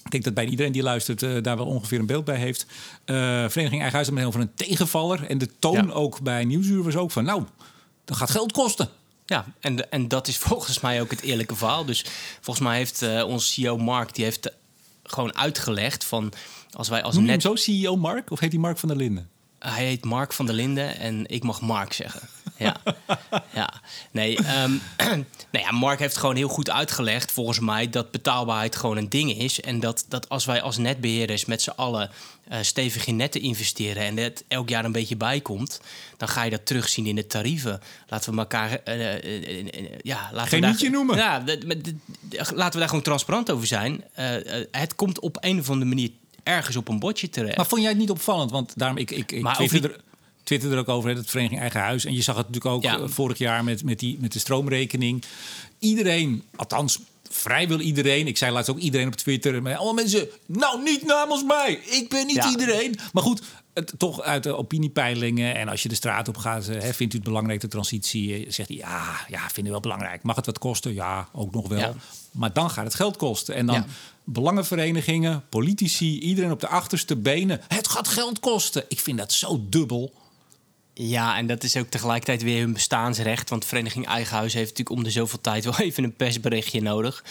[0.03, 2.65] Ik denk dat bij iedereen die luistert eh, daar wel ongeveer een beeld bij heeft.
[3.05, 3.15] Eh,
[3.49, 5.23] Vereniging Eigen Huis met over een tegenvaller.
[5.27, 5.91] En de toon Ja.
[5.93, 7.23] ook bij Nieuwsuur was ook van...
[7.23, 7.43] nou,
[8.05, 8.89] dat gaat geld kosten.
[9.27, 11.85] Ja, en, en dat is volgens mij ook het eerlijke verhaal.
[11.85, 12.05] Dus
[12.41, 14.55] volgens mij heeft eh onze CEO Mark die heeft eh,
[15.03, 16.33] gewoon uitgelegd van
[16.71, 18.31] als wij als Noem net zo CEO Mark?
[18.31, 19.29] Of heet hij Mark van der Linden?
[19.59, 22.21] Hij heet Mark van der Linden en ik mag Mark zeggen.
[22.57, 22.75] Ja,
[23.53, 23.73] ja.
[24.11, 24.71] Nee, ehm,
[25.51, 29.37] nou ja, Mark heeft gewoon heel goed uitgelegd, volgens mij, dat betaalbaarheid gewoon een ding
[29.37, 29.61] is.
[29.61, 32.09] En dat, dat als wij als netbeheerders met z'n allen
[32.47, 35.81] eh, stevig in netten investeren en het elk jaar een beetje bijkomt,
[36.17, 37.81] dan ga je dat terugzien in de tarieven.
[38.07, 38.79] Laten we elkaar.
[38.83, 39.65] eh, eh,
[40.01, 41.17] ja, laten Geen we daar, noemen.
[41.17, 41.43] Ja,
[42.53, 44.03] laten we daar gewoon transparant over zijn.
[44.71, 46.09] Het komt op een of andere manier
[46.47, 47.57] ergens op een bordje terecht.
[47.57, 48.51] Maar vond jij het niet opvallend?
[48.51, 49.99] Want daarom, ik, ik, ik Maar twitterde, er,
[50.43, 52.05] twitterde er ook over, het Vereniging Eigen Huis.
[52.05, 52.97] En je zag het natuurlijk ook Ja.
[52.99, 55.23] eh, vorig jaar met, met, die, met de stroomrekening.
[55.79, 56.99] Iedereen, althans
[57.29, 58.27] vrijwel iedereen.
[58.27, 59.61] Ik zei laatst ook iedereen op Twitter.
[59.61, 61.79] Maar allemaal mensen, nou niet namens mij.
[61.85, 62.49] Ik ben niet Ja.
[62.49, 62.95] iedereen.
[63.13, 63.41] Maar goed,
[63.77, 65.55] het, toch uit de opiniepeilingen.
[65.55, 68.45] En als je de straat op gaat, eh, hè, vindt u het belangrijk de transitie?
[68.45, 70.23] Eh, Zegt hij, ja, ja, vinden we wel belangrijk.
[70.23, 70.93] Mag het wat kosten?
[70.93, 71.79] Ja, ook nog wel.
[71.79, 71.93] Ja.
[72.31, 73.55] Maar dan gaat het geld kosten.
[73.55, 73.85] En dan Ja.
[74.23, 77.61] belangenverenigingen, politici, iedereen op de achterste benen.
[77.67, 78.83] Het gaat geld kosten.
[78.87, 80.13] Ik vind dat zo dubbel.
[80.93, 83.49] Ja, en dat is ook tegelijkertijd weer hun bestaansrecht.
[83.49, 87.23] Want Vereniging Eigen Huis heeft natuurlijk om de zoveel tijd wel even een persberichtje nodig.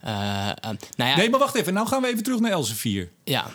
[0.00, 1.74] Eh, nou ja, Nee, maar wacht even.
[1.74, 3.10] Nou gaan we even terug naar Elsevier.
[3.24, 3.50] ja,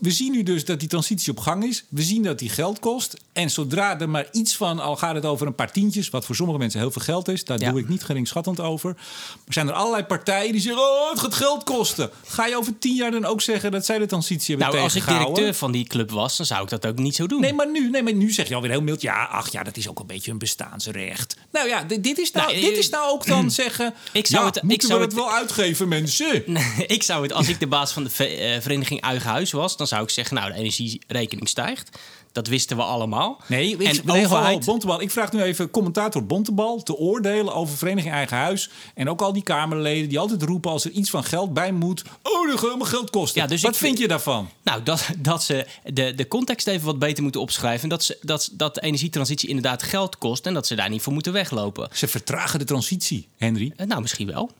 [0.00, 1.84] We, zien nu dus dat die transitie op gang is.
[1.88, 3.16] We zien dat die geld kost.
[3.32, 6.10] En zodra er maar iets van, al gaat het over een paar tientjes...
[6.10, 7.44] wat voor sommige mensen heel veel geld is...
[7.44, 7.70] daar Ja.
[7.70, 8.92] doe ik niet geringschattend over.
[8.94, 10.82] Maar zijn er allerlei partijen die zeggen...
[10.82, 12.10] oh, het gaat geld kosten.
[12.26, 14.94] Ga je over tien jaar dan ook zeggen dat zij de transitie hebben nou, als
[14.94, 17.40] ik directeur van die club was, dan zou ik dat ook niet zo doen.
[17.40, 19.00] Nee, maar nu, nee, maar nu zeg je alweer heel mild...
[19.02, 21.36] ja, ach ja, dat is ook een beetje een bestaansrecht.
[21.52, 23.94] Nou ja, dit, is, nou, Nou, dit eh, is nou ook dan zeggen...
[24.12, 26.42] ik zou ja, het- ik zou we het het- wel uitgeven, mensen?
[26.96, 29.86] ik zou het, als ik de baas van de eh, Vereniging Eigen Huis was, dan
[29.86, 31.98] zou ik zeggen: Nou, de energierekening stijgt.
[32.32, 33.40] Dat wisten we allemaal.
[33.46, 34.64] Nee, ik, en nee, overheid.
[34.64, 35.00] Bontebal.
[35.00, 38.70] Ik vraag nu even commentator Bontebal te oordelen over Vereniging Eigen Huis.
[38.94, 42.02] En ook al die Kamerleden die altijd roepen als er iets van geld bij moet.
[42.22, 43.42] Oh, dat gaat geld kosten.
[43.42, 44.48] Ja, dus Wat ik vind vind- je daarvan?
[44.62, 47.88] Nou, dat, dat ze de, de context even wat beter moeten opschrijven.
[47.88, 51.12] Dat, ze, dat, dat de energietransitie inderdaad geld kost en dat ze daar niet voor
[51.12, 51.88] moeten weglopen.
[51.92, 53.72] Ze vertragen de transitie, Henry.
[53.76, 54.50] Eh, Nou, misschien wel.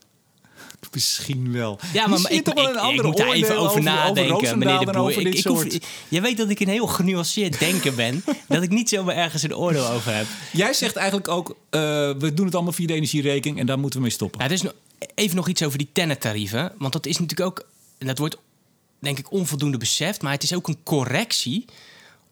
[0.92, 1.78] Misschien wel.
[1.92, 4.78] Ja, maar ik, toch wel ik, een ik andere moet daar even over, nadenken, meneer
[4.78, 5.26] de Boer.
[5.26, 5.64] Ik, hoef-
[6.08, 8.24] je weet dat ik een heel genuanceerd denker ben.
[8.48, 10.26] dat ik niet zomaar ergens een oordeel over heb.
[10.52, 11.80] Jij zegt eigenlijk ook, eh,
[12.18, 14.38] we doen het allemaal via de energierekening en daar moeten we mee stoppen.
[14.38, 14.74] Nou, er is nog,
[15.14, 16.72] even nog iets over die tennettarieven.
[16.78, 17.66] Want dat is natuurlijk ook,
[17.98, 18.36] en dat wordt
[18.98, 21.64] denk ik onvoldoende beseft, maar het is ook een correctie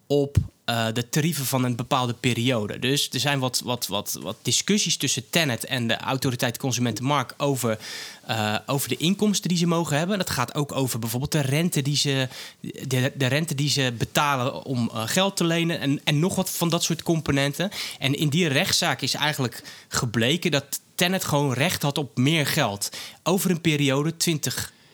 [0.06, 2.78] op eh, de tarieven van een bepaalde periode.
[2.78, 7.78] Dus er zijn wat, wat, wat, wat discussies tussen Tennet en de autoriteit Consumentenmarkt over,
[8.26, 10.18] eh, over de inkomsten die ze mogen hebben.
[10.18, 12.28] Dat gaat ook over bijvoorbeeld de rente die ze,
[12.60, 16.50] de, de rente die ze betalen om eh, geld te lenen en, en nog wat
[16.50, 17.70] van dat soort componenten.
[17.98, 22.90] En in die rechtszaak is eigenlijk gebleken dat Tennet gewoon recht had op meer geld
[23.22, 24.16] over een periode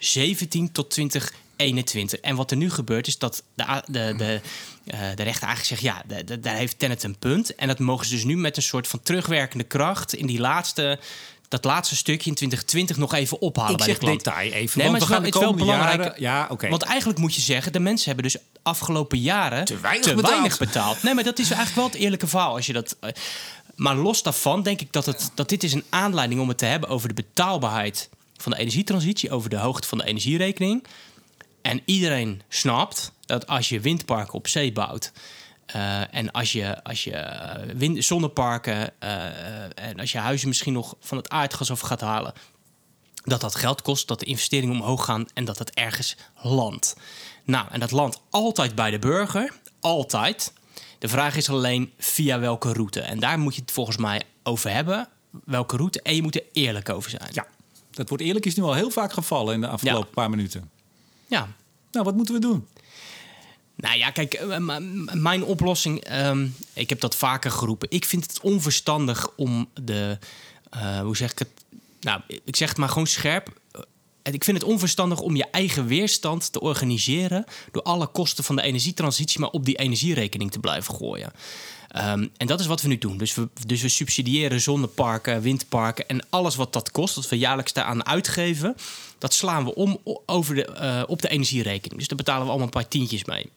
[0.02, 2.20] 2017 tot 2021.
[2.20, 4.40] En wat er nu gebeurt is dat de, de, de,
[4.84, 5.80] eh, de rechter eigenlijk zegt...
[5.80, 7.54] ja, de- de- daar heeft Tennet een punt.
[7.54, 10.14] En dat mogen ze dus nu met een soort van terugwerkende kracht...
[10.14, 10.98] in die laatste,
[11.48, 14.24] dat laatste stukje in 2020 nog even ophalen Ik bij zeg de klant.
[14.24, 16.02] detail even, Nee, want maar we het gaan is de wel- het is wel belangrijk.
[16.02, 16.68] jaren- ja, oké.
[16.68, 17.72] Want eigenlijk moet je zeggen...
[17.72, 20.28] de mensen hebben dus afgelopen jaren Te weinig betaald.
[20.28, 21.02] weinig betaald.
[21.02, 22.54] Nee, maar dat is eigenlijk wel het eerlijke verhaal.
[22.54, 23.10] Als je dat, eh,
[23.74, 26.64] maar los daarvan denk ik dat, het, dat dit is een aanleiding om het te
[26.64, 28.08] hebben over de betaalbaarheid
[28.42, 30.86] van de energietransitie, over de hoogte van de energierekening.
[31.62, 35.12] En iedereen snapt dat als je windparken op zee bouwt.
[35.66, 40.72] eh, en als je, als je eh, wind, zonneparken eh, en als je huizen misschien
[40.72, 42.32] nog van het aardgas af gaat halen,
[43.24, 46.96] dat dat geld kost, dat de investeringen omhoog gaan en dat het ergens landt.
[47.44, 50.52] Nou, en dat landt altijd bij de burger, altijd.
[50.98, 53.00] De vraag is alleen via welke route.
[53.00, 55.08] En daar moet je het volgens mij over hebben,
[55.44, 56.02] welke route.
[56.02, 57.30] En je moet er eerlijk over zijn.
[57.32, 57.46] Ja.
[57.92, 60.14] Dat wordt eerlijk is nu al heel vaak gevallen in de afgelopen Ja.
[60.14, 60.70] paar minuten.
[61.26, 61.48] Ja,
[61.92, 62.66] Nou, wat moeten we doen?
[63.76, 64.58] Nou ja, kijk, eh,
[65.12, 67.90] mijn oplossing, ehm, ik heb dat vaker geroepen.
[67.90, 70.18] Ik vind het onverstandig om de,
[70.70, 71.48] eh, hoe zeg ik het?
[72.00, 73.48] Nou, ik zeg het maar gewoon scherp.
[73.72, 73.80] Eh,
[74.22, 78.62] Ik vind het onverstandig om je eigen weerstand te organiseren door alle kosten van de
[78.62, 81.32] energietransitie maar op die energierekening te blijven gooien.
[81.92, 83.16] Ehm, en dat is wat we nu doen.
[83.16, 87.72] Dus we, dus we subsidiëren zonneparken, windparken en alles wat dat kost, wat we jaarlijks
[87.72, 88.76] daaraan uitgeven,
[89.18, 91.98] dat slaan we om over de, eh, op de energierekening.
[91.98, 93.50] Dus daar betalen we allemaal een paar tientjes mee.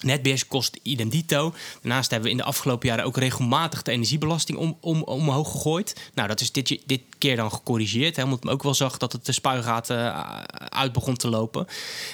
[0.00, 1.54] Netbeheers kost idem dito.
[1.82, 6.10] Daarnaast hebben we in de afgelopen jaren ook regelmatig de energiebelasting om, om, omhoog gegooid.
[6.14, 8.16] Nou, dat is dit, dit keer dan gecorrigeerd.
[8.16, 11.66] Hè, omdat men ook wel zag dat het de spuigaten eh, uit begon te lopen.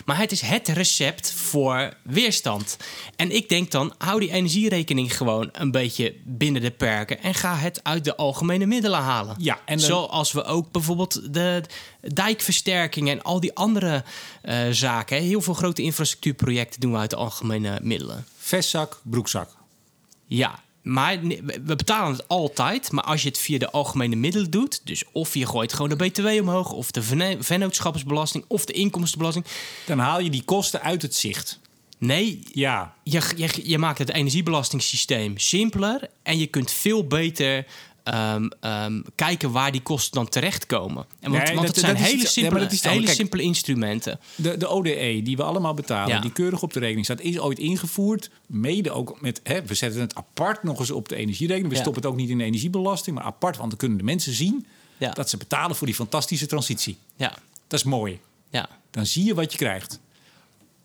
[0.04, 2.76] Maar het is het recept voor weerstand.
[3.16, 7.22] En ik denk dan, hou die energierekening gewoon een beetje binnen de perken...
[7.22, 9.36] en ga het uit de algemene middelen halen.
[9.38, 11.62] Ja, en Zoals we ook bijvoorbeeld de
[12.00, 14.04] dijkversterkingen en al die andere
[14.42, 15.16] eh, zaken.
[15.16, 15.22] hè.
[15.22, 18.24] Heel veel grote infrastructuurprojecten doen we uit de algemene middelen.
[18.38, 19.50] Vestzak, broekzak.
[20.26, 21.20] Ja, maar
[21.64, 22.92] we betalen het altijd.
[22.92, 25.96] Maar als je het via de algemene middelen doet, dus of je gooit gewoon de
[25.96, 29.44] BTW omhoog, of de vennootschapsbelasting, of de inkomstenbelasting.
[29.86, 31.60] Dan haal je die kosten uit het zicht.
[31.98, 37.66] Nee, Ja, je, je, je maakt het energiebelastingssysteem simpeler en je kunt veel beter
[38.04, 41.04] ehm, ehm, kijken waar die kosten dan terechtkomen.
[41.20, 44.20] En want, Nee, want dat- het zijn dat hele, iets- simpele, hele Kijk, simpele instrumenten.
[44.36, 46.20] de, de ODE die we allemaal betalen, Ja.
[46.20, 48.30] die keurig op de rekening staat, is ooit ingevoerd.
[48.46, 51.68] Mede ook met, hè, we zetten het apart nog eens op de energierekening.
[51.70, 51.80] We Ja.
[51.80, 54.66] stoppen het ook niet in de energiebelasting, maar apart, want dan kunnen de mensen zien
[54.98, 55.10] Ja.
[55.10, 56.96] dat ze betalen voor die fantastische transitie.
[57.16, 57.32] Ja,
[57.68, 58.20] Dat is mooi.
[58.50, 58.68] ja.
[58.90, 60.00] Dan zie je wat je krijgt.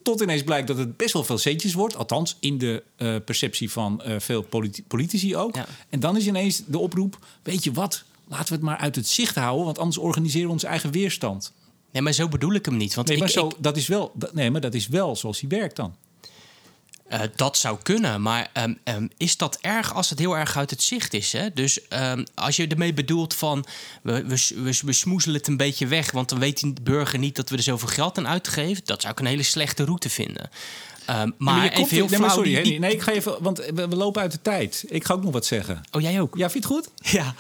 [0.04, 1.96] Tot ineens blijkt dat het best wel veel centjes wordt.
[1.96, 5.56] Althans, in de eh, perceptie van eh, veel politi- politici ook.
[5.56, 5.66] Ja.
[5.90, 8.04] En dan is ineens de oproep: weet je wat?
[8.28, 11.54] Laten we het maar uit het zicht houden, want anders organiseren we onze eigen weerstand.
[11.92, 12.94] Nee, maar zo bedoel ik hem niet.
[12.94, 15.16] Want Nee, ik, maar, zo, ik- dat is wel, dat- nee, maar dat is wel
[15.16, 15.96] zoals hij werkt dan.
[17.10, 20.70] Eh, dat zou kunnen, maar ehm, ehm, is dat erg als het heel erg uit
[20.70, 21.32] het zicht is?
[21.32, 21.54] Hè?
[21.54, 23.66] Dus ehm, als je ermee bedoelt van
[24.02, 27.36] we, we, we, we smoezelen het een beetje weg, want dan weet de burger niet
[27.36, 30.50] dat we er zoveel geld aan uitgeven, dat zou ik een hele slechte route vinden.
[31.38, 33.58] Maar je even komt- heel nee, maar flauw, sorry, die- nee, ik ga even, want
[33.58, 34.84] we, we lopen uit de tijd.
[34.88, 35.82] Ik ga ook nog wat zeggen.
[35.92, 36.36] Oh, jij ook?
[36.38, 36.90] Ja, vind je het goed?
[37.12, 37.36] Ja.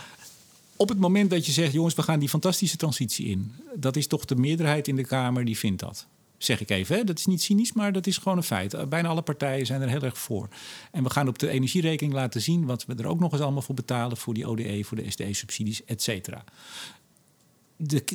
[0.75, 3.55] Op het moment dat je zegt, jongens, we gaan die fantastische transitie in.
[3.75, 6.05] Dat is toch de meerderheid in de Kamer die vindt dat.
[6.39, 7.03] Zeg ik even, hè?
[7.03, 8.73] dat is niet cynisch, maar dat is gewoon een feit.
[8.73, 10.47] Eh, Bijna alle partijen zijn er heel erg voor.
[10.91, 13.61] En we gaan op de energierekening laten zien wat we er ook nog eens allemaal
[13.61, 14.17] voor betalen.
[14.17, 16.43] Voor die ODE, voor de SDE-subsidies, et cetera.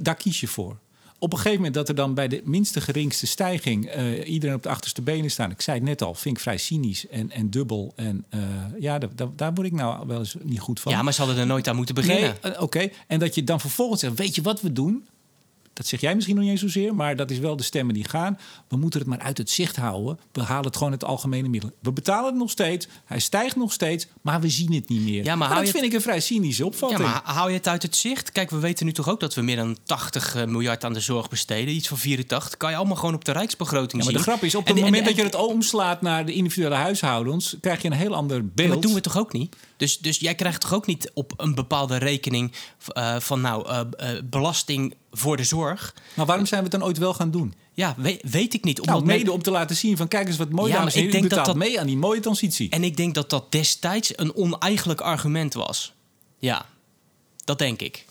[0.00, 0.78] Daar kies je voor.
[1.18, 4.62] Op een gegeven moment dat er dan bij de minste geringste stijging eh, iedereen op
[4.62, 5.50] de achterste benen staan.
[5.50, 7.92] Ik zei het net al, vind ik vrij cynisch en, en dubbel.
[7.96, 8.40] En eh,
[8.80, 8.98] ja,
[9.34, 10.92] daar, word ik nou wel eens niet goed van.
[10.92, 12.36] ja, maar ze hadden er nooit aan moeten beginnen.
[12.42, 12.88] Nee, oké.
[13.06, 15.06] En dat je dan vervolgens zegt, weet je wat we doen?
[15.74, 18.08] Dat zeg jij misschien nog niet eens zozeer, maar dat is wel de stemmen die
[18.08, 18.38] gaan.
[18.68, 20.18] We moeten het maar uit het zicht houden.
[20.32, 21.70] We halen het gewoon uit het algemene middel.
[21.80, 25.24] We betalen het nog steeds, hij stijgt nog steeds, maar we zien het niet meer.
[25.24, 27.02] Ja, maar hou dat vind ik een vrij cynische Ja, opvatting.
[27.02, 28.32] maar hou je het uit het zicht?
[28.32, 31.00] Kijk, we weten nu toch ook dat we meer dan 80 eh, miljard aan de
[31.00, 31.74] zorg besteden.
[31.74, 32.56] Iets van 84.
[32.56, 34.16] Kan je allemaal gewoon op de rijksbegroting Ja, maar zien.
[34.16, 36.74] de grap is, op het en- moment en- dat je het omslaat naar de individuele
[36.74, 38.68] huishoudens, krijg je een heel ander Ja, beeld.
[38.68, 39.56] maar doen we toch ook niet?
[39.76, 42.52] Dus, dus jij krijgt toch ook niet op een bepaalde rekening
[42.92, 45.94] eh, van nou, eh, belasting voor de zorg?
[46.14, 47.54] Maar waarom zijn we het dan ooit wel gaan doen?
[47.72, 48.80] Ja, weet, weet ik niet.
[48.80, 51.02] Omdat Nou, mede om te laten zien van kijk eens wat mooi, Ja, dames en
[51.02, 52.70] ik denk dat dat- mee aan die mooie transitie.
[52.70, 55.92] En ik denk dat dat destijds een oneigenlijk argument was.
[56.38, 56.66] Ja,
[57.44, 58.04] dat denk ik.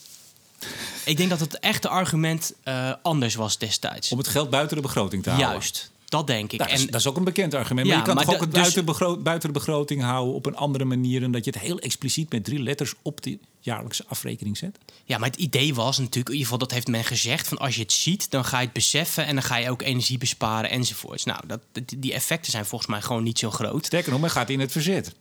[1.06, 4.12] Ik denk dat het echte argument eh, anders was destijds.
[4.12, 5.52] Om het geld buiten de begroting te houden.
[5.52, 6.60] Juist, dat denk ik.
[6.60, 7.88] Nou, dat, is, en, dat is ook een bekend argument.
[7.88, 8.84] Ja, maar je kan toch ook het dus-
[9.24, 11.24] buiten, de begroting houden op een andere manier...
[11.24, 14.78] en dat je het heel expliciet met drie letters op de jaarlijkse afrekening zet?
[15.06, 17.76] Ja, maar het idee was natuurlijk, in ieder geval dat heeft men gezegd, van als
[17.76, 20.70] je het ziet, dan ga je het beseffen en dan ga je ook energie besparen
[20.70, 21.24] enzovoorts.
[21.24, 23.86] Nou, dat, die- die effecten zijn volgens mij gewoon niet zo groot.
[23.86, 25.16] Sterker nog, men gaat in het verzet.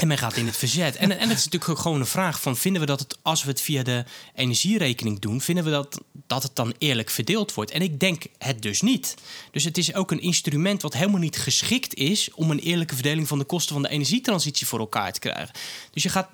[0.00, 0.96] En men gaat in het verzet.
[0.96, 2.56] En, en het is natuurlijk gewoon een vraag van...
[2.56, 5.40] vinden we dat het, als we het via de energierekening doen...
[5.40, 7.70] vinden we dat, dat het dan eerlijk verdeeld wordt?
[7.70, 9.14] En ik denk het dus niet.
[9.50, 12.30] Dus het is ook een instrument wat helemaal niet geschikt is...
[12.34, 15.50] om een eerlijke verdeling van de kosten van de energietransitie voor elkaar te krijgen.
[15.90, 16.28] Dus je gaat...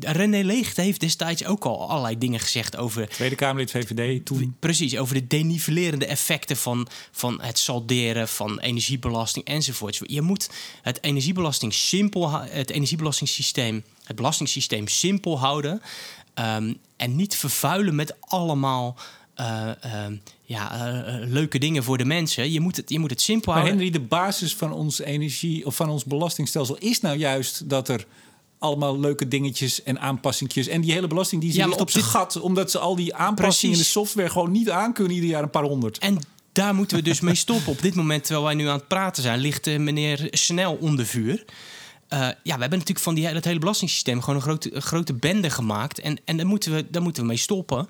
[0.00, 3.08] René Leegte heeft destijds ook al allerlei dingen gezegd over...
[3.08, 4.56] Tweede Kamerlid VVD toen.
[4.58, 10.00] Precies, over de denivelerende effecten van, van het salderen van energiebelasting enzovoorts.
[10.02, 10.50] Je moet
[10.82, 15.82] het energiebelasting simpel, hou- het energiebelastingssysteem, het belastingssysteem simpel houden
[16.34, 18.96] ehm, en niet vervuilen met allemaal
[19.34, 22.52] eh, ehm, ja, eh, eh, leuke dingen voor de mensen.
[22.52, 23.82] Je moet het, je moet het simpel Maar houden.
[23.82, 28.06] Henry, de basis van ons energie of van ons belastingstelsel is nou juist dat er
[28.58, 30.66] allemaal leuke dingetjes en aanpassingjes.
[30.66, 32.40] En die hele belasting die Ja, ligt op zijn gat.
[32.40, 35.50] Omdat ze al die aanpassingen in de software gewoon niet aan kunnen ieder jaar een
[35.50, 35.98] paar honderd.
[35.98, 36.18] En
[36.52, 37.72] daar moeten we dus mee stoppen.
[37.72, 41.44] Op dit moment, terwijl wij nu aan het praten zijn, ligt meneer Snel onder vuur.
[42.12, 45.50] Eh, ja, we hebben natuurlijk van die, dat hele belastingssysteem gewoon een grote, grote bende
[45.50, 45.98] gemaakt.
[45.98, 47.88] En, en daar, moeten we, daar moeten we mee stoppen.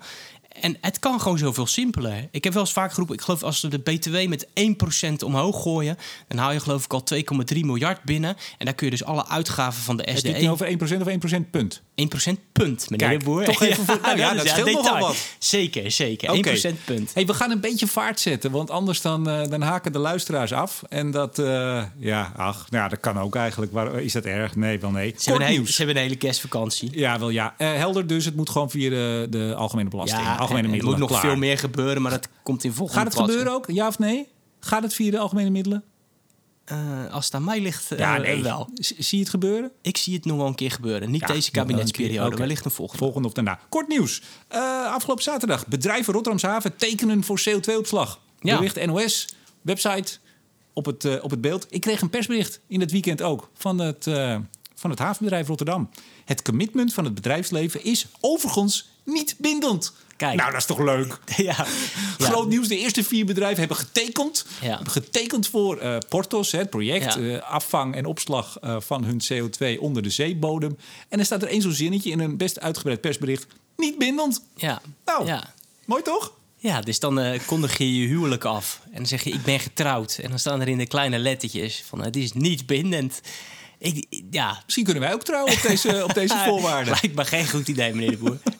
[0.49, 2.27] En het kan gewoon zoveel simpeler.
[2.31, 5.61] Ik heb wel eens vaak geroepen, ik geloof als we de BTW met 1% omhoog
[5.61, 7.03] gooien, dan haal je geloof ik al
[7.53, 8.35] 2,3 miljard binnen.
[8.57, 10.29] En daar kun je dus alle uitgaven van de Heb je SDE...
[10.29, 11.81] het nu over 1% of 1% punt?
[11.95, 11.95] 1%
[12.51, 13.43] punt, meneer Kijk, de Boer.
[13.43, 15.15] toch even voor- nou ja, dat is scheelt nogal wat.
[15.39, 16.31] Zeker, zeker.
[16.31, 16.57] Oké.
[16.71, 17.13] 1% punt.
[17.13, 20.53] Hey, we gaan een beetje vaart zetten, want anders dan, eh, dan haken de luisteraars
[20.53, 20.83] af.
[20.89, 23.71] En dat, eh, ja, ach, nou ja, dat kan ook eigenlijk.
[23.71, 24.55] Waar, is dat erg?
[24.55, 25.07] Nee, wel nee.
[25.07, 25.71] Ze Kort hebben, een hele, nieuws.
[25.75, 26.89] ze hebben een hele kerstvakantie.
[26.91, 27.53] Ja, wel ja.
[27.57, 30.21] Eh, helder dus, het moet gewoon via de, de algemene belasting.
[30.27, 30.91] algemene en er middelen.
[30.91, 31.21] moet nog klaar.
[31.21, 33.65] veel meer gebeuren, maar dat komt in volgende Gaat het gebeuren ook?
[33.67, 34.27] Ja of nee?
[34.59, 35.83] Gaat het via de algemene middelen?
[36.65, 38.43] Eh, als het aan mij ligt, eh, Ja, nee.
[38.43, 38.69] wel.
[38.75, 39.71] Z- Zie je het gebeuren?
[39.81, 41.11] Ik zie het nog wel een keer gebeuren.
[41.11, 42.27] Niet Ja, deze kabinetsperiode.
[42.27, 42.37] Oké.
[42.37, 43.03] wellicht een volgende.
[43.03, 43.59] Volgende of daarna.
[43.69, 44.21] Kort nieuws.
[44.47, 44.59] Eh,
[44.93, 45.67] afgelopen zaterdag.
[45.67, 48.19] Bedrijven Rotterdamshaven tekenen voor CO2-opslag.
[48.39, 48.55] Ja.
[48.57, 49.27] Bericht NOS,
[49.61, 50.17] website,
[50.73, 51.65] op het, eh, op het beeld.
[51.69, 54.37] Ik kreeg een persbericht in het weekend ook van het, eh,
[54.75, 55.89] van het havenbedrijf Rotterdam.
[56.25, 59.93] Het commitment van het bedrijfsleven is overigens niet bindend.
[60.23, 60.37] Kijk.
[60.37, 61.17] Nou, dat is toch leuk?
[61.49, 61.65] ja.
[62.17, 62.67] Groot nieuws.
[62.67, 64.45] De eerste vier bedrijven hebben getekend.
[64.61, 64.75] Ja.
[64.75, 67.15] Hebben getekend voor eh, Portos, het project.
[67.17, 70.77] Eh, afvang en opslag eh, van hun CO2 onder de zeebodem.
[71.09, 73.45] En er staat er één zo'n zinnetje in een best uitgebreid persbericht.
[73.77, 74.43] Niet bindend.
[74.55, 74.81] Ja.
[75.05, 75.53] Nou, Ja.
[75.85, 76.33] mooi toch?
[76.57, 78.81] ja, dus dan kondig je je huwelijk af.
[78.85, 80.19] En dan zeg je, ik ben getrouwd.
[80.21, 83.21] En dan staan er in de kleine lettertjes van, het is niet bindend.
[83.83, 86.93] Ik, ja, Misschien kunnen wij ook trouwen op deze, op deze voorwaarden.
[87.01, 88.37] Lijkt me geen goed idee, meneer de Boer.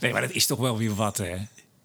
[0.00, 1.34] Nee, maar dat is toch wel weer wat, hè?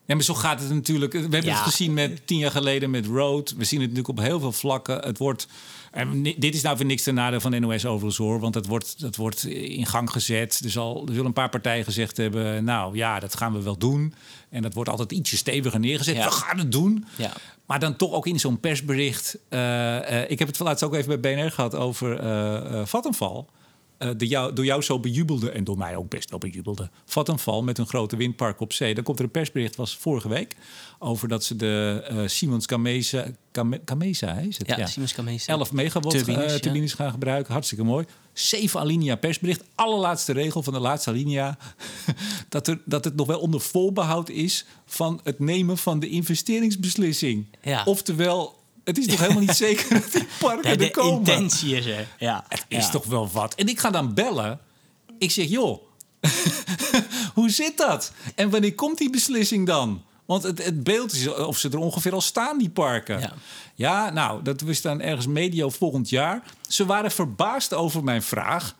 [0.06, 1.13] Ja, maar zo gaat het natuurlijk.
[1.13, 1.54] We hebben Ja.
[1.56, 3.54] het gezien met tien jaar geleden met Road.
[3.58, 5.00] We zien het natuurlijk op heel veel vlakken.
[5.00, 5.48] Het wordt.
[5.95, 8.39] En dit is nou voor niks ten nadeel van NOS overigens hoor.
[8.39, 10.62] Want het wordt, dat wordt in gang gezet.
[10.63, 12.63] Er, zal, er zullen een paar partijen gezegd hebben...
[12.63, 14.13] nou ja, dat gaan we wel doen.
[14.49, 16.15] En dat wordt altijd ietsje steviger neergezet.
[16.15, 16.25] Ja.
[16.25, 17.05] We gaan het doen.
[17.17, 17.34] Ja.
[17.65, 19.38] Maar dan toch ook in zo'n persbericht.
[19.49, 22.86] eh, eh, ik heb het laatst ook even bij BNR gehad over eh eh,
[24.05, 27.61] Eh, de jou, door jou zo bejubelde, en door mij ook best wel bejubelde, Vattenfall
[27.61, 28.95] met een grote windpark op zee.
[28.95, 30.55] Dan komt er een persbericht, was vorige week,
[30.99, 34.67] over dat ze de eh Siemens Gamesa, Game- Gamesa is het?
[34.67, 35.51] Ja, Siemens Gamesa.
[35.51, 36.95] 11 megawatt Turbines, turbines, ja.
[36.95, 37.53] gaan gebruiken.
[37.53, 38.05] Hartstikke mooi.
[38.33, 39.63] 7 alinea persbericht.
[39.75, 41.57] Allerlaatste regel van de laatste alinea.
[42.49, 47.45] dat, er, dat het nog wel onder voorbehoud is van het nemen van de investeringsbeslissing.
[47.61, 47.83] Ja.
[47.83, 48.55] Oftewel,
[48.86, 51.13] het is toch helemaal niet zeker dat die parken de er komen.
[51.13, 52.08] intentie is er.
[52.19, 52.45] Ja.
[52.50, 52.91] Het is Ja.
[52.91, 53.56] toch wel wat.
[53.56, 54.60] En ik ga dan bellen.
[55.17, 55.82] Ik zeg, joh,
[57.34, 58.12] hoe zit dat?
[58.36, 60.04] En wanneer komt die beslissing dan?
[60.26, 63.19] Want het, het beeld is of ze er ongeveer al staan, die parken.
[63.19, 63.34] Ja.
[63.76, 66.43] Ja, nou, dat was dan ergens medio volgend jaar.
[66.67, 68.76] Ze waren verbaasd over mijn vraag.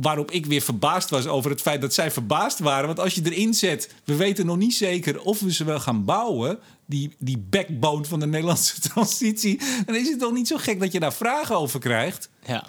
[0.00, 2.86] Waarop ik weer verbaasd was over het feit dat zij verbaasd waren.
[2.86, 6.04] Want als je erin zet, we weten nog niet zeker of we ze wel gaan
[6.04, 6.58] bouwen.
[6.86, 9.60] Die, die backbone van de Nederlandse transitie.
[9.86, 12.28] Dan is het toch niet zo gek dat je daar vragen over krijgt.
[12.46, 12.66] Ja.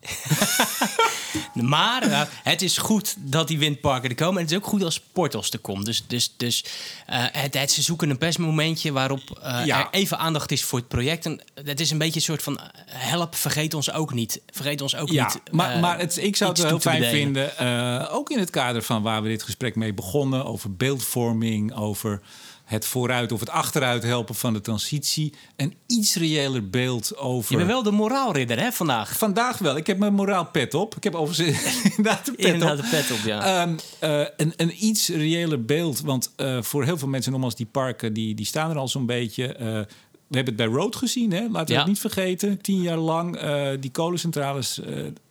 [1.54, 4.36] maar eh, het is goed dat die windparken er komen.
[4.36, 5.86] En het is ook goed als Portos er komt.
[5.86, 6.64] Dus, dus, dus
[7.06, 9.78] eh, het, het, ze zoeken een persmomentje waarop eh, Ja.
[9.80, 11.26] er even aandacht is voor het project.
[11.26, 14.40] En het is een beetje een soort van help, vergeet ons ook niet.
[14.50, 15.52] Vergeet ons ook Ja, niet.
[15.52, 19.02] maar, maar het, ik zou het wel heel fijn vinden, ook in het kader van
[19.02, 22.20] waar we dit gesprek mee begonnen, over beeldvorming, over
[22.72, 27.50] het vooruit of het achteruit helpen van de transitie, een iets reëler beeld over.
[27.50, 29.18] Je bent wel de moraalridder hè, vandaag.
[29.18, 29.76] Vandaag wel.
[29.76, 30.96] Ik heb mijn moraal pet op.
[30.96, 32.84] Ik heb overigens inderdaad de pet Inderdaad op.
[32.84, 33.62] de pet op, ja.
[33.62, 36.00] Ehm, eh, een, een iets reëler beeld.
[36.00, 39.06] Want eh, voor heel veel mensen, nogmaals, die parken, die, die staan er al zo'n
[39.06, 39.46] beetje.
[39.54, 39.66] Eh,
[40.26, 41.40] we hebben het bij Road gezien, hè?
[41.48, 41.78] laten we Ja.
[41.78, 42.60] het niet vergeten.
[42.60, 43.38] Tien jaar lang
[43.80, 44.80] die kolencentrales,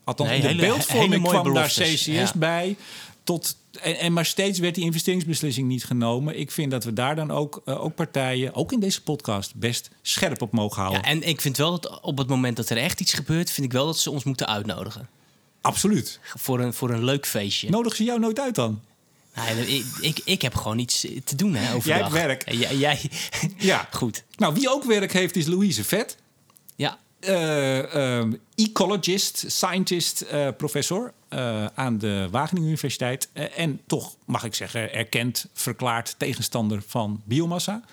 [0.04, 2.32] althans Nee, in de hele- beeldvorming hele kwam daar beloftes, CCS ja.
[2.36, 2.76] bij.
[3.24, 6.40] Tot, en, en maar steeds werd die investeringsbeslissing niet genomen.
[6.40, 9.90] Ik vind dat we daar dan ook, eh, ook partijen, ook in deze podcast, best
[10.02, 11.02] scherp op mogen houden.
[11.02, 11.08] ja.
[11.08, 13.52] En ik vind wel dat op het moment dat er echt iets gebeurt...
[13.52, 15.10] vind ik wel dat ze ons moeten uitnodigen.
[15.62, 16.20] Absoluut.
[16.24, 17.70] Voor een, voor een leuk feestje.
[17.70, 18.82] Nodig ze jou nooit uit dan?
[19.68, 22.12] Ik, ik, ik heb gewoon iets te doen hè, overdag.
[22.12, 22.72] Jij hebt werk.
[22.80, 23.02] Jij-
[23.58, 23.88] Ja.
[23.92, 24.24] Goed.
[24.36, 26.18] Nou, wie ook werk heeft is Louise Vet.
[27.22, 33.30] Eh, ehm, ecologist, scientist, eh, professor eh, aan de Wageningen Universiteit.
[33.56, 37.84] En toch, mag ik zeggen, erkend, verklaard tegenstander van biomassa.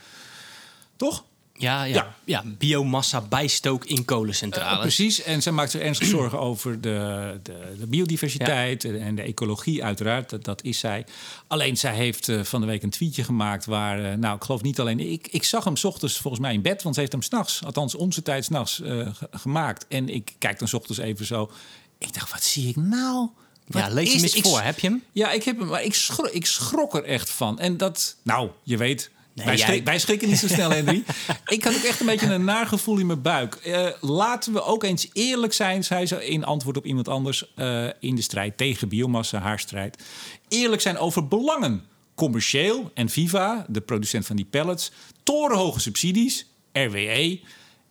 [0.97, 1.25] Toch?
[1.59, 1.95] Ja, ja.
[1.95, 2.15] Ja.
[2.25, 2.43] ja.
[2.59, 4.81] biomassa bijstook in Eh, kolencentrales.
[4.81, 5.23] precies.
[5.23, 10.31] En zij maakt zich ernstig zorgen over de, de, de biodiversiteit en de ecologie, uiteraard.
[10.31, 11.07] Dat, dat is zij.
[11.47, 14.63] Alleen zij heeft eh, van de week een tweetje gemaakt waar, eh, nou, ik geloof
[14.63, 15.29] niet alleen ik.
[15.31, 17.95] Ik zag hem 's ochtends volgens mij in bed, want ze heeft hem s'nachts, althans
[17.95, 19.87] onze tijd s'nachts, eh ge- gemaakt.
[19.89, 21.51] En ik kijk dan 's ochtends even zo
[21.99, 23.29] Ik dacht, wat zie ik nou?
[23.67, 24.61] Wat ja, lees hem eens voor.
[24.61, 25.03] Heb je hem?
[25.13, 27.59] Ja, ik heb hem, maar ik schrok, ik schrok er echt van.
[27.59, 31.05] En dat, nou, je weet, Nee, wij, jij- schrik- wij schrikken niet zo snel, Henry.
[31.47, 33.55] ik had ook echt een beetje een naargevoel in mijn buik.
[33.55, 37.87] Eh, laten we ook eens eerlijk zijn, zei ze in antwoord op iemand anders eh,
[38.01, 40.03] in de strijd tegen biomassa, haar strijd.
[40.49, 41.83] Eerlijk zijn over belangen.
[42.15, 44.91] Commercieel en Viva, de producent van die pellets,
[45.23, 47.41] torenhoge subsidies, RWE.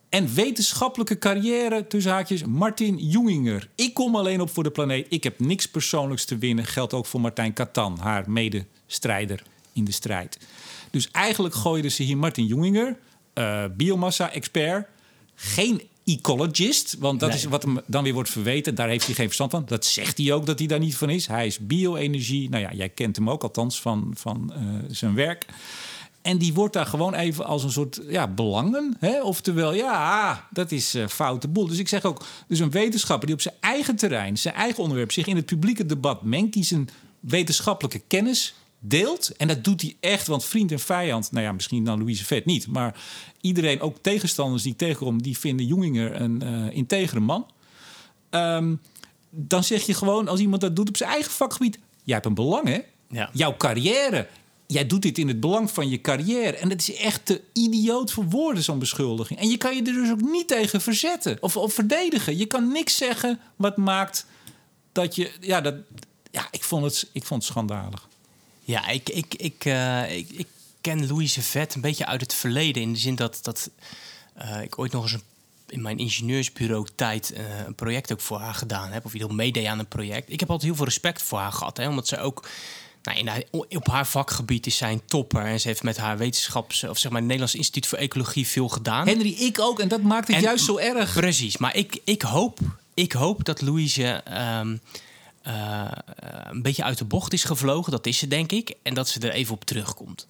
[0.08, 3.68] En wetenschappelijke carrière, tussen haakjes, Martin Jonginger.
[3.74, 5.06] Ik kom alleen op voor de planeet.
[5.08, 6.66] Ik heb niks persoonlijks te winnen.
[6.66, 10.38] Geldt ook voor Martijn Katan, haar medestrijder in de strijd.
[10.90, 12.96] Dus eigenlijk gooiden ze hier Martin Jonginger,
[13.32, 14.86] eh, biomassa-expert.
[15.34, 17.38] Geen ecologist, want dat Nee.
[17.38, 18.74] is wat hem dan weer wordt verweten.
[18.74, 19.64] Daar heeft hij geen verstand van.
[19.66, 21.26] Dat zegt hij ook dat hij daar niet van is.
[21.26, 22.48] Hij is bio-energie.
[22.48, 25.46] Nou ja, jij kent hem ook althans van, van eh, zijn werk.
[26.22, 28.96] En die wordt daar gewoon even als een soort ja, belangen.
[28.98, 29.22] Hè?
[29.22, 31.66] Oftewel, ja, dat is eh foute boel.
[31.66, 35.12] Dus ik zeg ook, dus een wetenschapper die op zijn eigen terrein, zijn eigen onderwerp,
[35.12, 36.88] zich in het publieke debat mengt, die zijn
[37.20, 39.36] wetenschappelijke kennis deelt.
[39.36, 42.44] En dat doet hij echt, want vriend en vijand, nou ja, misschien dan Louise Vet
[42.44, 43.00] niet, maar
[43.40, 47.46] iedereen, ook tegenstanders die ik tegenkom, die vinden Jonginger een eh integere man.
[48.30, 48.74] Ehm,
[49.30, 52.34] dan zeg je gewoon, als iemand dat doet op zijn eigen vakgebied, jij hebt een
[52.34, 52.80] belang, hè?
[53.10, 53.30] Ja.
[53.32, 54.28] Jouw carrière.
[54.66, 56.56] Jij doet dit in het belang van je carrière.
[56.56, 59.40] En dat is echt te idioot voor woorden, zo'n beschuldiging.
[59.40, 62.36] En je kan je er dus ook niet tegen verzetten of, of verdedigen.
[62.36, 64.26] Je kan niks zeggen wat maakt
[64.92, 65.30] dat je.
[65.40, 65.74] Ja, dat,
[66.30, 68.08] ja ik, vond het, ik vond het schandalig.
[68.68, 70.46] Ja, ik, ik, ik, eh, ik, ik
[70.80, 72.82] ken Louise Vet een beetje uit het verleden.
[72.82, 73.70] In de zin dat, dat
[74.34, 75.22] eh, ik ooit nog eens een,
[75.68, 79.04] in mijn ingenieursbureau tijd eh, een project ook voor haar gedaan heb.
[79.04, 80.30] Of ieder meedeed aan een project.
[80.32, 81.76] Ik heb altijd heel veel respect voor haar gehad.
[81.76, 82.48] Hè, omdat ze ook...
[83.02, 85.44] Nou, in haar- op haar vakgebied is zij een topper.
[85.44, 86.84] En ze heeft met haar wetenschaps...
[86.84, 89.06] of zeg maar het Nederlands Instituut voor Ecologie veel gedaan.
[89.06, 89.80] Henry, ik ook.
[89.80, 91.12] En dat maakt het En- juist zo erg.
[91.12, 92.58] Precies, maar ik, ik, hoop,
[92.94, 94.76] ik hoop dat Louise ehm,
[95.48, 95.84] eh,
[96.50, 97.92] een beetje uit de bocht is gevlogen.
[97.92, 98.74] Dat is ze, denk ik.
[98.82, 100.28] En dat ze er even op terugkomt.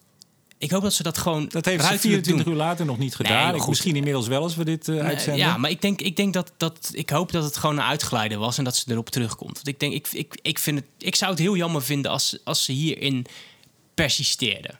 [0.58, 2.52] Ik hoop dat ze dat gewoon Dat heeft ze ruiterlijk 24 doen.
[2.52, 3.44] uur later nog niet gedaan.
[3.46, 3.68] Nee, ik, goed.
[3.68, 5.40] misschien inmiddels wel als we dit eh, uitzenden.
[5.46, 8.38] ja, maar ik denk, ik denk dat, dat ik hoop dat het gewoon een uitglijden
[8.38, 9.54] was en dat ze erop terugkomt.
[9.54, 12.38] Want ik denk, ik, ik, ik, vind het, ik zou het heel jammer vinden als,
[12.44, 13.26] als ze hierin
[13.94, 14.70] persisteerde.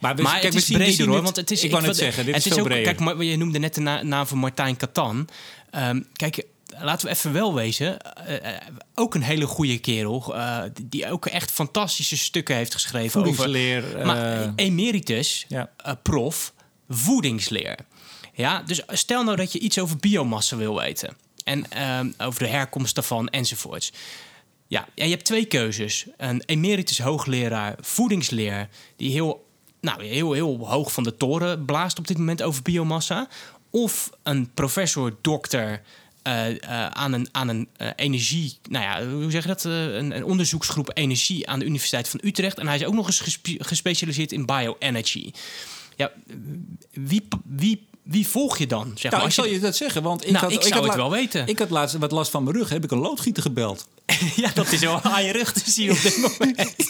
[0.00, 1.22] maar we, Maar kijk, het is breder hoor.
[1.22, 2.84] Want het is, ik wou net wat- zeggen, dit het is, ook, breder.
[2.84, 5.28] Kijk, maar je noemde net de na- naam van Martijn Katan.
[5.70, 6.44] Ehm, kijk,
[6.80, 8.00] laten we even wel wezen.
[8.00, 8.60] eh, eh,
[8.94, 10.34] ook een hele goede kerel.
[10.36, 13.34] eh, die- ook echt fantastische stukken heeft geschreven over.
[13.34, 15.70] Voedingsleer, maar emeritus, ja.
[16.02, 16.52] prof,
[16.88, 17.78] voedingsleer.
[18.34, 21.16] Ja, dus stel nou dat je iets over biomassa wil weten.
[21.44, 21.64] En
[22.18, 23.92] over de herkomst daarvan enzovoorts.
[24.66, 26.06] Ja, en je hebt twee keuzes.
[26.16, 28.68] Een emeritus hoogleraar voedingsleer...
[28.96, 29.46] die heel,
[29.80, 33.28] nou, heel, heel hoog van de toren blaast op dit moment over biomassa.
[33.70, 35.82] Of een professor, dokter...
[36.22, 39.64] eh, eh, aan een, aan een eh, energie, nou ja, hoe zeg je dat?
[39.64, 42.58] Een, een onderzoeksgroep energie aan de Universiteit van Utrecht.
[42.58, 45.30] En hij is ook nog eens gespe- gespecialiseerd in bioenergy.
[45.96, 46.12] Ja,
[46.90, 48.92] wie, wie, wie volg je dan?
[48.94, 50.84] Zeg Nou, maar, ik zal je- dat zeggen, want ik Nou, had, ik zou had
[50.84, 51.46] het wel weten.
[51.46, 53.88] Ik had laatst wat last van mijn rug, heb ik een loodgieter gebeld.
[54.42, 56.74] ja, dat is wel aan je rug te zien op dit moment.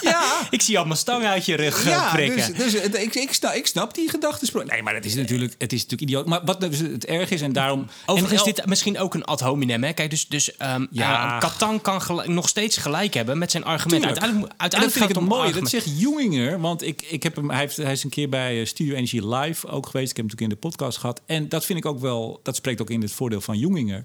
[0.00, 0.38] Ja.
[0.50, 2.54] Ik zie allemaal stangen uit je rug eh, Ja, prikken.
[2.56, 4.70] dus, dus ik, ik, snap, ik snap die gedachtesprong.
[4.70, 6.26] Nee, maar het is natuurlijk, het is natuurlijk idioot.
[6.26, 7.86] Maar wat dus het erg is en daarom...
[8.06, 9.84] Overigens en is dit misschien ook een ad hominem.
[9.84, 9.92] Hè?
[9.92, 11.34] Kijk, dus, dus ehm Ja.
[11.34, 14.02] eh, Catan kan gelijk- nog steeds gelijk hebben met zijn argument.
[14.02, 14.10] Tuurlijk.
[14.22, 15.52] Uiteindelijk, dat uiteindelijk vind ik het mooie.
[15.60, 16.60] Dat zegt Jonginger.
[16.60, 19.28] Want ik, ik heb hem, hij, heeft, hij is een keer bij eh, Studio Energie
[19.28, 20.10] Live ook geweest.
[20.10, 21.20] Ik heb hem natuurlijk in de podcast gehad.
[21.26, 22.40] En dat vind ik ook wel...
[22.42, 24.02] Dat spreekt ook in het voordeel van Jonginger.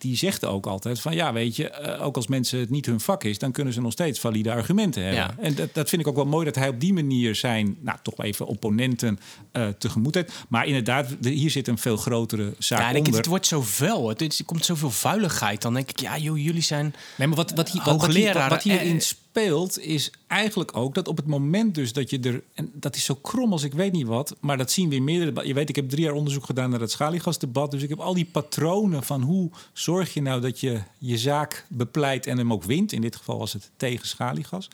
[0.00, 1.14] Die zegt ook altijd van...
[1.14, 3.38] Ja, weet je, eh, ook als mensen het niet hun vak is...
[3.38, 5.20] dan kunnen ze nog steeds valide argumenten hebben.
[5.20, 5.34] Ja.
[5.38, 7.76] En dat, dat vind ik ook wel mooi dat hij op die manier zijn...
[7.80, 9.18] nou, toch even opponenten
[9.52, 10.32] eh, tegemoet heeft.
[10.48, 13.20] Maar inderdaad, de- hier zit een veel grotere zaak Ja, ik denk, onder.
[13.20, 14.08] het wordt zo vuil.
[14.08, 15.62] Het, is- er komt zoveel vuiligheid.
[15.62, 16.94] Dan denk ik, ja, joh, jullie zijn...
[17.16, 20.94] Nee, maar wat, wat, hier, wat, wat, hier- Hoogleraar, wat hierin speelt, is eigenlijk ook
[20.94, 22.42] dat op het moment dus dat je er...
[22.54, 25.04] En dat is zo krom als ik weet niet wat, maar dat zien we in
[25.04, 25.46] meerdere...
[25.46, 27.70] Je weet, ik heb drie jaar onderzoek gedaan naar het schaliegasdebat.
[27.70, 31.66] Dus ik heb al die patronen van hoe zorg je nou dat je je zaak
[31.68, 32.92] bepleit en hem ook wint.
[32.92, 34.68] In dit geval was het tegen schaliegas.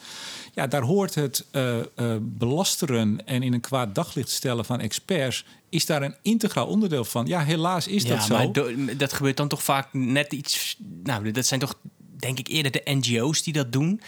[0.55, 1.85] Ja, daar hoort het eh, eh,
[2.21, 5.45] belasteren en in een kwaad daglicht stellen van experts...
[5.69, 7.27] is daar een integraal onderdeel van.
[7.27, 8.35] Ja, helaas is dat zo.
[8.35, 10.77] maar do- dat gebeurt dan toch vaak net iets...
[11.03, 11.79] Nou, dat zijn toch,
[12.17, 14.01] denk ik, eerder de NGO's die dat doen...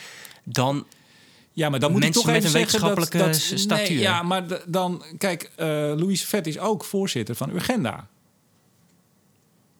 [0.50, 0.86] dan
[1.52, 3.94] Ja, maar dan moet Mensen ik toch met even een zeggen dat, wetenschappelijke dat, statuur.
[3.96, 8.08] Nee, ja, maar dan, kijk, eh Louise Vet is ook voorzitter van Urgenda.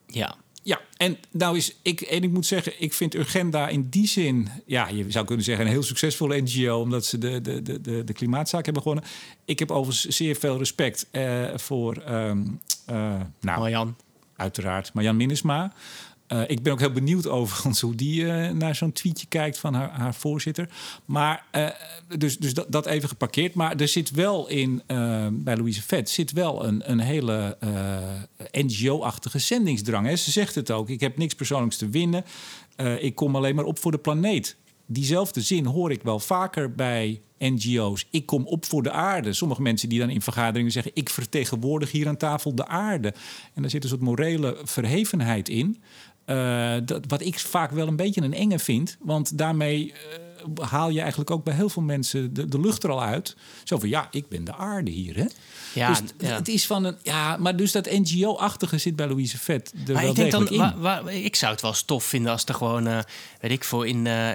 [0.06, 4.06] ja, Ja, en nou is ik, en ik moet zeggen, ik vind Urgenda in die
[4.06, 7.80] zin, ja, je zou kunnen zeggen een heel succesvolle NGO, omdat ze de, de, de,
[7.80, 9.10] de, de klimaatzaak hebben gewonnen.
[9.44, 12.42] Ik heb overigens zeer veel respect eh, voor, ehm,
[12.86, 13.96] eh, nou, Marjan.
[14.36, 15.72] uiteraard, Marjan Minnesma.
[16.28, 19.74] Eh, ik ben ook heel benieuwd overigens hoe die eh, naar zo'n tweetje kijkt van
[19.74, 20.68] haar, haar voorzitter.
[21.04, 21.68] Maar eh,
[22.18, 23.54] dus, dus dat, dat even geparkeerd.
[23.54, 24.82] Maar er zit wel in,
[25.32, 27.56] bij Louise Vet, zit wel een, een hele
[28.50, 30.06] NGO-achtige zendingsdrang.
[30.06, 30.16] Hè.
[30.16, 30.88] Ze zegt het ook.
[30.88, 32.24] Ik heb niks persoonlijks te winnen.
[33.00, 34.56] Ik kom alleen maar op voor de planeet.
[34.86, 38.06] Diezelfde zin hoor ik wel vaker bij NGO's.
[38.10, 39.32] Ik kom op voor de aarde.
[39.32, 40.92] Sommige mensen die dan in vergaderingen zeggen...
[40.94, 43.14] ik vertegenwoordig hier aan tafel de aarde.
[43.54, 45.82] En daar zit een soort morele verhevenheid in.
[46.28, 46.76] Eh,
[47.06, 48.96] wat ik vaak wel een beetje een enge vind.
[49.00, 49.98] Want daarmee eh,
[50.60, 53.36] haal je eigenlijk ook bij heel veel mensen de, de lucht er al uit.
[53.64, 55.24] Zo van, ja, ik ben de aarde hier, hè?
[55.74, 56.34] Ja, dus ja.
[56.34, 56.96] het is van een...
[57.02, 60.48] Ja, maar dus dat NGO-achtige zit bij Louise Vet er Maar wel ik denk dan,
[60.48, 60.58] in.
[60.58, 62.98] wa- wa- ik zou het wel stof vinden als er gewoon, eh,
[63.40, 64.28] weet ik voor in eh,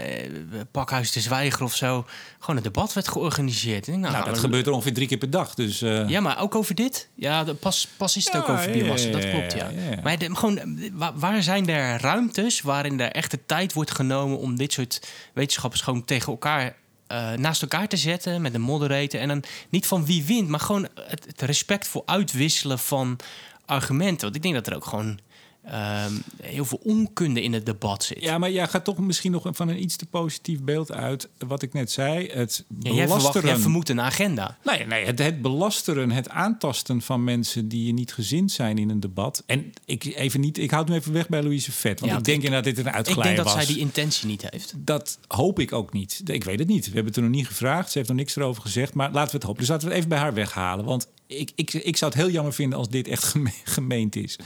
[0.72, 2.06] Pakhuis de Zwijger of zo,
[2.40, 3.86] gewoon een debat werd georganiseerd.
[3.86, 5.54] Denk, nou, Nou, dat maar- gebeurt er ongeveer drie keer per dag.
[5.54, 7.10] Dus, eh, Ja, maar ook over dit?
[7.16, 9.72] Ja, de- pas, pas is het Ja, ook over biomassa, dat klopt, ja.
[10.04, 14.38] Maar de- gewoon, waar, waar zijn er ruimtes waarin er echt de tijd wordt genomen
[14.38, 16.76] om dit soort wetenschappers gewoon tegen elkaar,
[17.08, 20.60] eh, naast elkaar te zetten met een moderator en dan niet van wie wint, maar
[20.60, 23.20] gewoon het, het respect voor uitwisselen van
[23.66, 24.22] argumenten.
[24.22, 25.20] Want ik denk dat er ook gewoon
[25.66, 28.22] ehm, heel veel onkunde in het debat zit.
[28.22, 31.30] Ja, maar jij gaat toch misschien nog van een iets te positief beeld uit.
[31.48, 33.50] Wat ik net zei, het Ja, jij, verwacht, belasteren...
[33.50, 34.58] jij vermoedt een agenda.
[34.64, 38.90] Nee, nee het, het belasteren, het aantasten van mensen die je niet gezind zijn in
[38.90, 39.44] een debat.
[39.46, 42.00] En ik, even niet, ik houd me even weg bij Louise Vet.
[42.00, 43.66] Want Ja, ik denk ik- inderdaad dat dit een Ik uitglijder denk dat was.
[43.66, 44.74] zij die intentie niet heeft.
[44.78, 46.22] Dat hoop ik ook niet.
[46.26, 46.86] Ik weet het niet.
[46.86, 47.92] We hebben het er nog niet gevraagd.
[47.92, 48.94] Ze heeft nog niks erover gezegd.
[48.94, 49.60] Maar laten we het hopen.
[49.60, 50.86] Dus laten we het even bij haar weghalen.
[50.86, 51.08] Want
[51.40, 54.40] ik, ik, ik zou het heel jammer vinden als dit echt geme- gemeend is.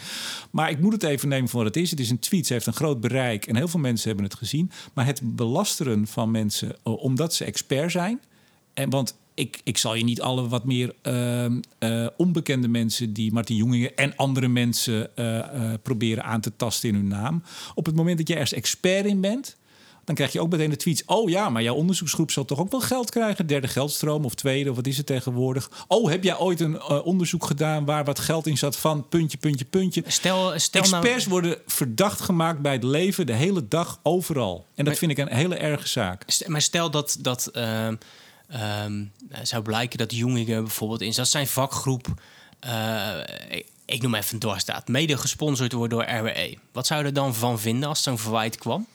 [0.52, 1.90] Maar ik moet het even nemen voor wat het is.
[1.90, 2.48] Het is een tweet.
[2.48, 3.46] Ze heeft een groot bereik.
[3.46, 4.72] En heel veel mensen hebben het gezien.
[4.94, 8.22] Maar het belasteren van mensen eh, omdat ze expert zijn.
[8.74, 13.34] En want ik, ik zal je niet alle wat meer ehm, eh, onbekende mensen die
[13.34, 17.44] Martin Joengingen en andere mensen eh, proberen aan te tasten in hun naam.
[17.76, 19.57] Op het moment dat je ergens expert in bent,
[20.08, 21.04] dan krijg je ook meteen de tweets.
[21.06, 23.48] Oh ja, maar jouw onderzoeksgroep zal toch ook wel geld krijgen?
[23.48, 25.70] Derde geldstroom of tweede, of wat is het tegenwoordig?
[25.88, 29.38] Oh, heb jij ooit een eh, onderzoek gedaan waar wat geld in zat van puntje,
[29.38, 30.04] puntje, puntje?
[30.08, 30.96] Stel, stel nou...
[30.96, 34.56] Experts worden verdacht gemaakt bij het leven de hele dag overal.
[34.56, 36.26] En dat Maar- vind ik een hele erge zaak.
[36.46, 37.96] Maar stel dat, dat ehm,
[38.48, 39.04] ehm,
[39.44, 42.08] zou blijken dat Jongingen bijvoorbeeld in dat zijn vakgroep,
[42.60, 43.10] eh,
[43.50, 46.58] ik, ik noem even een doorstaat, mede gesponsord wordt door RWE.
[46.72, 48.88] Wat zou je er dan van vinden als zo'n verwijt kwam?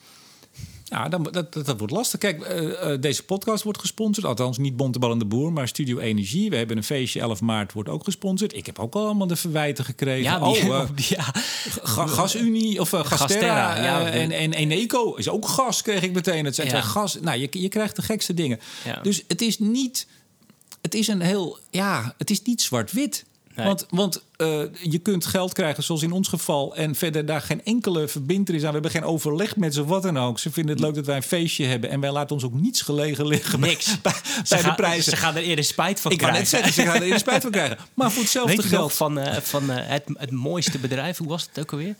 [0.93, 2.19] Ja, dan, dat, dat, dat wordt lastig.
[2.19, 4.25] Kijk, eh, eh, deze podcast wordt gesponsord.
[4.25, 6.49] Althans, niet Bontebal en de Boer, maar Studio Energie.
[6.49, 8.55] We hebben een feestje 11 maart, wordt ook gesponsord.
[8.55, 10.23] Ik heb ook al allemaal de verwijten gekregen.
[10.23, 11.23] Ja, die, oh, eh, ja.
[11.83, 14.09] Ga- Gasunie of Gasterra, Gasterra, ja.
[14.09, 16.45] en, en Eneco is ook gas, kreeg ik meteen.
[16.45, 16.81] Het zijn Ja.
[16.81, 17.17] gas.
[17.21, 18.59] Nou, je, je krijgt de gekste dingen.
[18.85, 18.99] Ja.
[19.01, 20.07] Dus het is niet...
[20.81, 21.57] Het is een heel...
[21.69, 23.25] Ja, het is niet zwart-wit.
[23.55, 23.65] Nee.
[23.65, 26.75] Want, want eh, je kunt geld krijgen, zoals in ons geval...
[26.75, 28.67] en verder daar geen enkele verbindenis aan.
[28.67, 30.39] We hebben geen overleg met ze, wat dan ook.
[30.39, 31.89] Ze vinden het leuk dat wij een feestje hebben...
[31.89, 34.01] en wij laten ons ook niets gelegen liggen Niks.
[34.01, 34.13] bij,
[34.47, 35.03] de gaan- prijzen.
[35.11, 36.51] ze gaan er eerder spijt van ik kan krijgen.
[36.51, 37.77] net zeggen, ze gaan er eerst spijt van krijgen.
[37.93, 38.93] Maar voor hetzelfde Weet geld...
[38.93, 41.17] van, eh, van eh, het, het mooiste bedrijf?
[41.17, 41.95] Hoe was het ook alweer?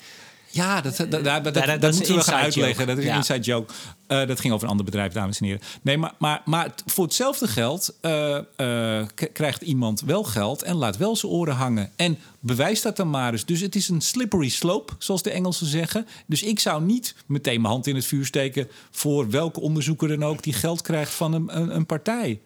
[0.54, 1.44] Ja, dat, dat, dat,
[1.82, 2.76] dat, moeten we gaan uitleggen.
[2.76, 2.86] joke.
[2.86, 3.74] Dat is een inside joke.
[4.08, 5.62] Eh, dat ging over een ander bedrijf, dames en heren.
[5.82, 10.98] Nee, maar, maar, maar voor hetzelfde geld eh, eh, krijgt iemand wel geld en laat
[10.98, 11.92] wel zijn oren hangen.
[11.96, 13.46] En bewijs dat dan maar eens.
[13.46, 16.08] Dus het is een slippery slope, zoals de Engelsen zeggen.
[16.26, 20.24] Dus ik zou niet meteen mijn hand in het vuur steken voor welke onderzoeker dan
[20.24, 22.40] ook die geld krijgt van een, een, een partij.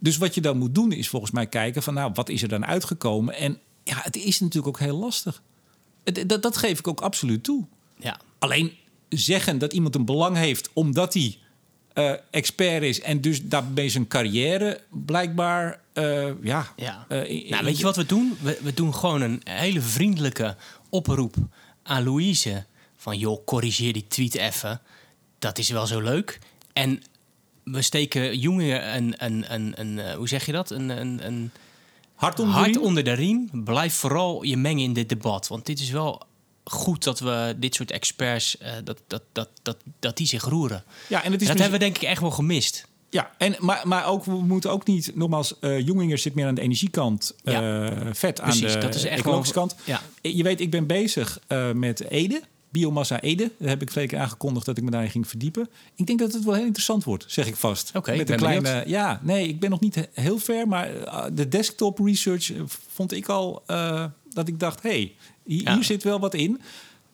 [0.00, 2.48] Dus wat je dan moet doen is volgens mij kijken van nou, wat is er
[2.48, 3.34] dan uitgekomen?
[3.34, 5.42] En ja, het is natuurlijk ook heel lastig.
[6.26, 7.64] Dat, dat geef ik ook absoluut toe.
[7.98, 8.20] Ja.
[8.38, 8.72] Alleen
[9.08, 11.38] zeggen dat iemand een belang heeft omdat hij
[11.92, 15.80] eh, expert is en dus daarbij zijn carrière blijkbaar.
[15.92, 16.72] eh, ja.
[16.76, 17.04] Ja.
[17.08, 18.36] eh, in- nou, weet je wat we doen?
[18.42, 20.56] We, we doen gewoon een hele vriendelijke
[20.88, 21.34] oproep
[21.82, 22.64] aan Louise.
[22.96, 24.80] Van joh, corrigeer die tweet even.
[25.38, 26.38] Dat is wel zo leuk.
[26.72, 27.02] En
[27.64, 30.70] we steken Jongeren een, een, een, een, hoe zeg je dat?
[30.70, 31.50] Een, een, een
[32.16, 32.84] Hart onder de hart riem?
[32.84, 33.50] onder de riem.
[33.64, 35.48] Blijf vooral je mengen in dit debat.
[35.48, 36.22] Want dit is wel
[36.64, 40.84] goed dat we dit soort experts, eh, dat, dat, dat, dat, dat die zich roeren.
[41.08, 42.86] Ja, en het is dat mis- hebben we denk ik echt wel gemist.
[43.10, 46.54] Ja, en, maar, maar ook, we moeten ook niet, nogmaals, eh Jonginger zit meer aan
[46.54, 47.86] de energiekant, Ja.
[47.90, 49.80] eh, vet Precies, aan de dat is echt ecologische wel- kant.
[49.84, 50.00] ja.
[50.30, 51.38] Je weet, ik ben bezig
[51.74, 52.42] met Ede,
[52.78, 53.50] biomassa Ede.
[53.58, 55.68] Daar heb ik twee keer aangekondigd dat ik me daarin ging verdiepen.
[55.94, 57.90] Ik denk dat het wel heel interessant wordt, zeg ik vast.
[57.94, 58.88] Oké, met een kleine, benieuwd.
[58.88, 62.60] ja, nee, ik ben nog niet he- heel ver, maar eh, de desktop research eh,
[62.88, 65.14] vond ik al eh, dat ik dacht, hey,
[65.44, 65.74] hier, Ja.
[65.74, 66.60] hier zit wel wat in.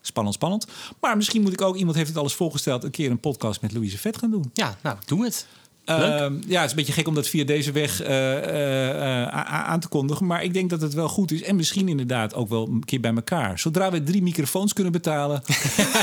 [0.01, 0.67] Spannend, spannend.
[1.01, 3.73] Maar misschien moet ik ook, iemand heeft het alles voorgesteld, een keer een podcast met
[3.73, 4.51] Louise Vet gaan doen.
[4.53, 5.47] Ja, nou, doe het.
[5.85, 9.29] Ehm, ja, het is een beetje gek om dat via deze weg eh, eh, eh,
[9.45, 10.27] aan te kondigen.
[10.27, 11.43] Maar ik denk dat het wel goed is.
[11.43, 13.59] En misschien inderdaad ook wel een keer bij elkaar.
[13.59, 15.43] Zodra we drie microfoons kunnen betalen...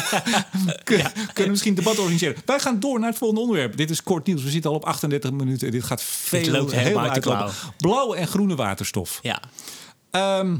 [0.83, 2.35] kun- kunnen we misschien debat organiseren.
[2.45, 3.77] Wij gaan door naar het volgende onderwerp.
[3.77, 4.43] Dit is kort nieuws.
[4.43, 5.71] We zitten al op 38 minuten.
[5.71, 7.49] Dit gaat veel loopt helemaal.
[7.77, 9.19] Blauwe en groene waterstof.
[9.21, 9.41] Ja.
[10.11, 10.57] Ehm,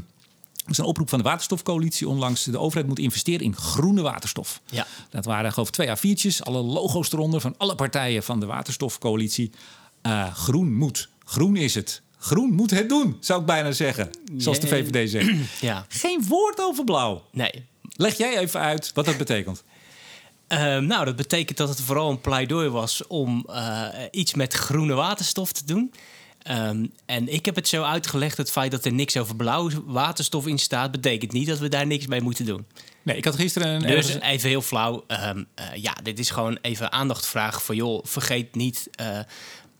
[0.70, 2.44] er is een oproep van de waterstofcoalitie onlangs.
[2.44, 4.62] De overheid moet investeren in groene waterstof.
[4.66, 4.88] Ja.
[5.10, 6.42] Dat waren geloof ik twee A4'tjes.
[6.42, 9.52] Alle logo's eronder van alle partijen van de waterstofcoalitie.
[10.02, 11.10] Eh, groen moet.
[11.26, 12.02] Groen is het.
[12.18, 14.10] Groen moet het doen, zou ik bijna zeggen.
[14.38, 14.68] Zoals de.
[14.68, 15.30] VVD zegt.
[15.62, 15.86] Ja.
[15.88, 17.24] Geen woord over blauw.
[17.32, 17.66] Nee.
[17.82, 19.64] Leg jij even uit wat dat betekent.
[20.48, 24.94] Ehm, nou, dat betekent dat het vooral een pleidooi was om eh, iets met groene
[24.94, 25.94] waterstof te doen.
[26.40, 30.48] Ehm, en ik heb het zo uitgelegd: het feit dat er niks over blauwe waterstof
[30.48, 32.66] in staat, betekent niet dat we daar niks mee moeten doen.
[33.04, 33.82] Nee, ik had gisteren een...
[33.82, 35.04] Dus ergens- even heel flauw.
[35.08, 38.88] ehm, eh, ja, dit is gewoon even aandacht vragen voor joh, vergeet niet.
[38.92, 39.20] eh,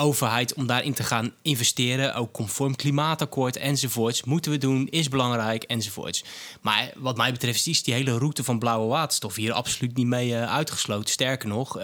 [0.01, 5.64] overheid om daarin te gaan investeren, ook conform klimaatakkoord enzovoorts, moeten we doen, is belangrijk
[5.64, 6.24] enzovoorts.
[6.62, 10.36] Maar wat mij betreft is die hele route van blauwe waterstof hier absoluut niet mee
[10.36, 11.10] eh, uitgesloten.
[11.10, 11.80] Sterker nog,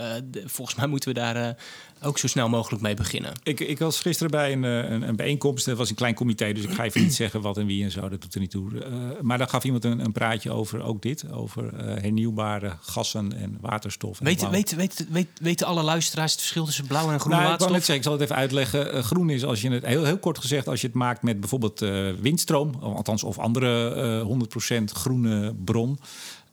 [0.46, 1.56] volgens mij moeten we daar
[2.02, 3.32] ook zo snel mogelijk mee beginnen.
[3.44, 5.66] Ik, ik was gisteren bij een, eh, een, een bijeenkomst.
[5.66, 7.92] Het was een klein comité, dus ik ga even niet zeggen wat en wie en
[7.92, 8.10] zo.
[8.10, 8.80] Dat doet er niet toe.
[8.80, 8.92] Eh,
[9.22, 11.32] maar daar gaf iemand een, een praatje over ook dit.
[11.32, 14.20] Over eh, hernieuwbare gassen en waterstof.
[14.20, 14.52] En Weten, blauw.
[14.52, 17.70] weten, weten, weten, weten alle luisteraars het verschil tussen blauwe en groene Nou, ik net
[17.70, 19.04] zeggen, ik zal het even uitleggen.
[19.04, 21.80] Groen is als je het heel, heel kort gezegd, als je het maakt met bijvoorbeeld
[22.20, 26.00] windstroom, althans of andere eh 100% groene bron.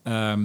[0.03, 0.43] Ehm,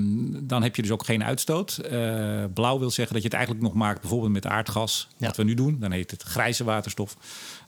[0.47, 1.77] dan heb je dus ook geen uitstoot.
[1.77, 5.07] Eh, blauw wil zeggen dat je het eigenlijk nog maakt bijvoorbeeld met aardgas.
[5.17, 5.27] Ja.
[5.27, 7.17] Wat we nu doen, dan heet het grijze waterstof.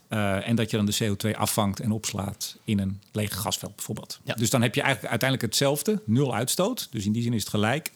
[0.07, 4.19] Eh, en dat je dan de CO2 afvangt en opslaat in een leeg gasveld bijvoorbeeld.
[4.23, 4.33] Ja.
[4.33, 6.87] Dus dan heb je eigenlijk uiteindelijk hetzelfde, nul uitstoot.
[6.91, 7.91] Dus in die zin is het gelijk.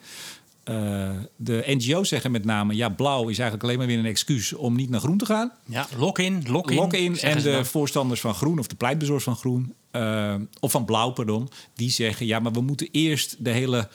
[0.64, 4.54] Eh, de NGO's zeggen met name, ja, blauw is eigenlijk alleen maar weer een excuus
[4.54, 5.52] om niet naar groen te gaan.
[5.66, 6.76] Ja, lock-in, lock-in.
[6.76, 7.66] Lock-in en zeggen ze de dan.
[7.66, 12.26] voorstanders van groen, of de pleitbezorgers van groen, eh, of van blauw, pardon, die zeggen,
[12.26, 13.90] ja, maar we moeten eerst de hele,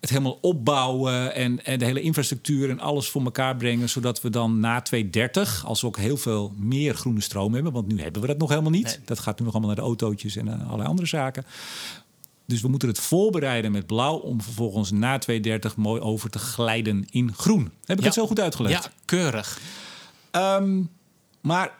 [0.00, 4.30] het helemaal opbouwen en, en de hele infrastructuur en alles voor elkaar brengen, zodat we
[4.30, 8.20] dan na 2030, als we ook heel veel meer groene stroom hebben, want nu hebben
[8.20, 8.84] we dat nog helemaal niet.
[8.84, 8.98] Nee.
[9.04, 11.44] Dat gaat nu nog allemaal naar de autootjes en eh, allerlei andere zaken.
[12.46, 17.06] Dus we moeten het voorbereiden met blauw om vervolgens na 2030 mooi over te glijden
[17.10, 17.62] in groen.
[17.84, 18.04] Heb ik Ja.
[18.04, 18.84] het zo goed uitgelegd?
[18.84, 19.60] Ja, keurig.
[20.30, 20.82] Ehm,
[21.40, 21.72] maar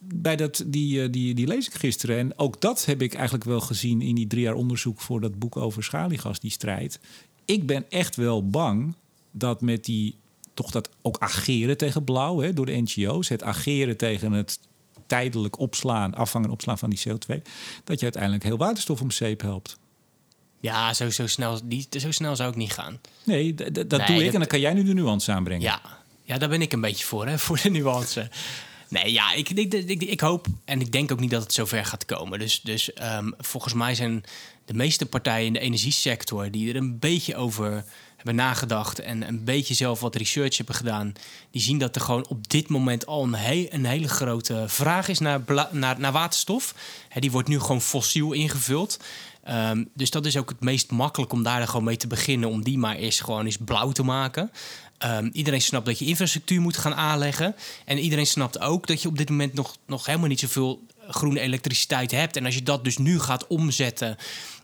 [0.00, 2.18] bij dat, die, eh, die, die lees ik gisteren.
[2.18, 5.38] En ook dat heb ik eigenlijk wel gezien in die drie jaar onderzoek voor dat
[5.38, 7.00] boek over schaliegas, die strijd.
[7.44, 8.94] Ik ben echt wel bang
[9.30, 10.16] dat met die
[10.54, 14.58] toch dat ook ageren tegen blauw hè, door de NGO's, het ageren tegen het
[15.06, 17.42] tijdelijk opslaan, afvangen en opslaan van die CO2,
[17.84, 19.78] dat je uiteindelijk heel waterstof om zeep helpt.
[20.60, 23.00] Ja, zo, zo, snel, die, zo snel zou ik niet gaan.
[23.24, 25.62] Nee, dat Nee, doe ik dat- en dan kan jij nu de nuance aanbrengen.
[25.62, 25.80] Ja,
[26.22, 28.30] ja daar ben ik een beetje voor, hè, voor de nuance.
[28.88, 32.04] Nee, ja, ik, ik, ik, hoop en ik denk ook niet dat het zover gaat
[32.04, 32.38] komen.
[32.38, 34.24] Dus, dus ehm, volgens mij zijn
[34.64, 37.84] de meeste partijen in de energiesector die er een beetje over
[38.16, 41.12] hebben nagedacht en een beetje zelf wat research hebben gedaan,
[41.50, 45.08] die zien dat er gewoon op dit moment al een, he- een hele grote vraag
[45.08, 46.74] is naar, naar, naar waterstof.
[47.18, 48.98] Die wordt nu gewoon fossiel ingevuld.
[49.44, 52.62] Ehm, dus dat is ook het meest makkelijk om daar gewoon mee te beginnen, om
[52.64, 54.50] die maar eens gewoon eens blauw te maken.
[54.98, 57.54] Ehm, iedereen snapt dat je infrastructuur moet gaan aanleggen.
[57.84, 61.40] En iedereen snapt ook dat je op dit moment nog, nog helemaal niet zoveel groene
[61.40, 62.36] elektriciteit hebt.
[62.36, 64.16] En als je dat dus nu gaat omzetten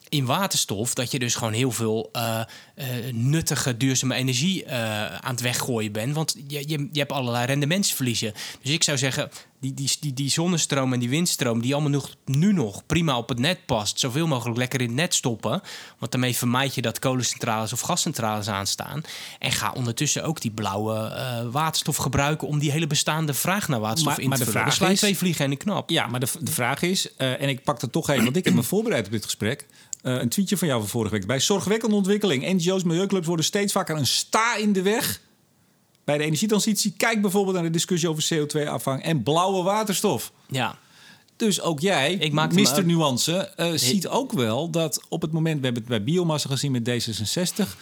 [0.08, 2.40] in waterstof, dat je dus gewoon heel veel eh,
[2.74, 6.14] eh, nuttige, duurzame energie eh, aan het weggooien bent.
[6.14, 8.32] Want je, je, je hebt allerlei rendementsverliezen.
[8.62, 12.14] Dus ik zou zeggen, die, die, die, die zonnestroom en die windstroom, die allemaal nog,
[12.24, 15.62] nu nog prima op het net past, zoveel mogelijk lekker in het net stoppen.
[15.98, 19.02] Want daarmee vermijd je dat kolencentrales of gascentrales aanstaan.
[19.38, 23.80] En ga ondertussen ook die blauwe eh, waterstof gebruiken om die hele bestaande vraag naar
[23.80, 24.66] waterstof Maar- in maar te de vullen.
[24.66, 25.90] vraag sla je is- twee vliegen in de knap.
[25.90, 28.54] Ja, maar de, de vraag is, en ik pak dat toch even, want ik heb
[28.54, 29.66] me voorbereid op dit gesprek.
[30.02, 31.26] Een tweetje van jou van vorige week.
[31.26, 32.44] Bij zorgwekkende ontwikkeling.
[32.64, 35.20] NGO's, milieuclubs worden steeds vaker een sta in de weg.
[36.04, 36.94] Bij de energietransitie.
[36.96, 40.32] Kijk bijvoorbeeld naar de discussie over CO2-afvang en blauwe waterstof.
[40.48, 40.78] Ja.
[41.36, 42.48] Dus ook jij, Ik Mr.
[42.78, 45.58] ook- Nuance, eh, ziet ook wel dat op het moment...
[45.58, 47.76] We hebben het bij biomassa gezien met D66...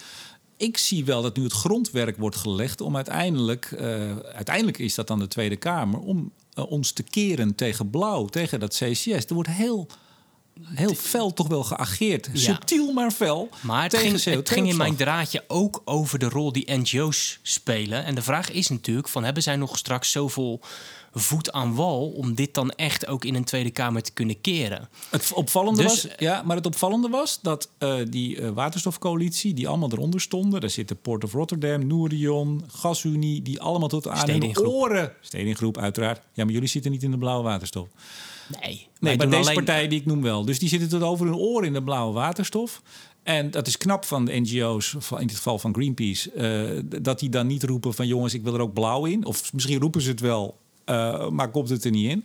[0.56, 3.72] Ik zie wel dat nu het grondwerk wordt gelegd om uiteindelijk...
[3.72, 5.98] eh, uiteindelijk is dat dan de Tweede Kamer...
[6.00, 9.06] om eh, ons te keren tegen blauw, tegen dat CCS.
[9.26, 9.86] Er wordt heel,
[10.64, 12.30] heel fel toch wel geageerd.
[12.32, 14.76] Subtiel maar fel Maar het tegen ging, het ging in CO2-opslag.
[14.76, 18.04] mijn draadje ook over de rol die NGO's spelen.
[18.04, 20.60] En de vraag is natuurlijk: van, hebben zij nog straks zoveel
[21.14, 24.88] voet aan wal om dit dan echt ook in een Tweede Kamer te kunnen keren.
[25.10, 29.68] Het opvallende Dus- was, ja, maar het opvallende was dat eh, die eh, waterstofcoalitie, die
[29.68, 34.28] allemaal eronder stonden, daar zitten Port of Rotterdam, Nourion, Gasunie, die allemaal tot aan hun
[34.28, 34.66] Stedingroep.
[34.66, 35.12] oren.
[35.20, 36.20] Stedingroep, uiteraard.
[36.32, 37.88] Ja, maar jullie zitten niet in de blauwe waterstof.
[38.60, 40.44] Nee, Nee, maar deze alleen- partijen die ik noem wel.
[40.44, 42.82] Dus die zitten tot over hun oren in de blauwe waterstof.
[43.22, 47.28] En dat is knap van de NGO's, in dit geval van Greenpeace, eh, dat die
[47.28, 49.24] dan niet roepen van jongens, ik wil er ook blauw in.
[49.24, 52.24] Of misschien roepen ze het wel, eh, maar komt het er niet in.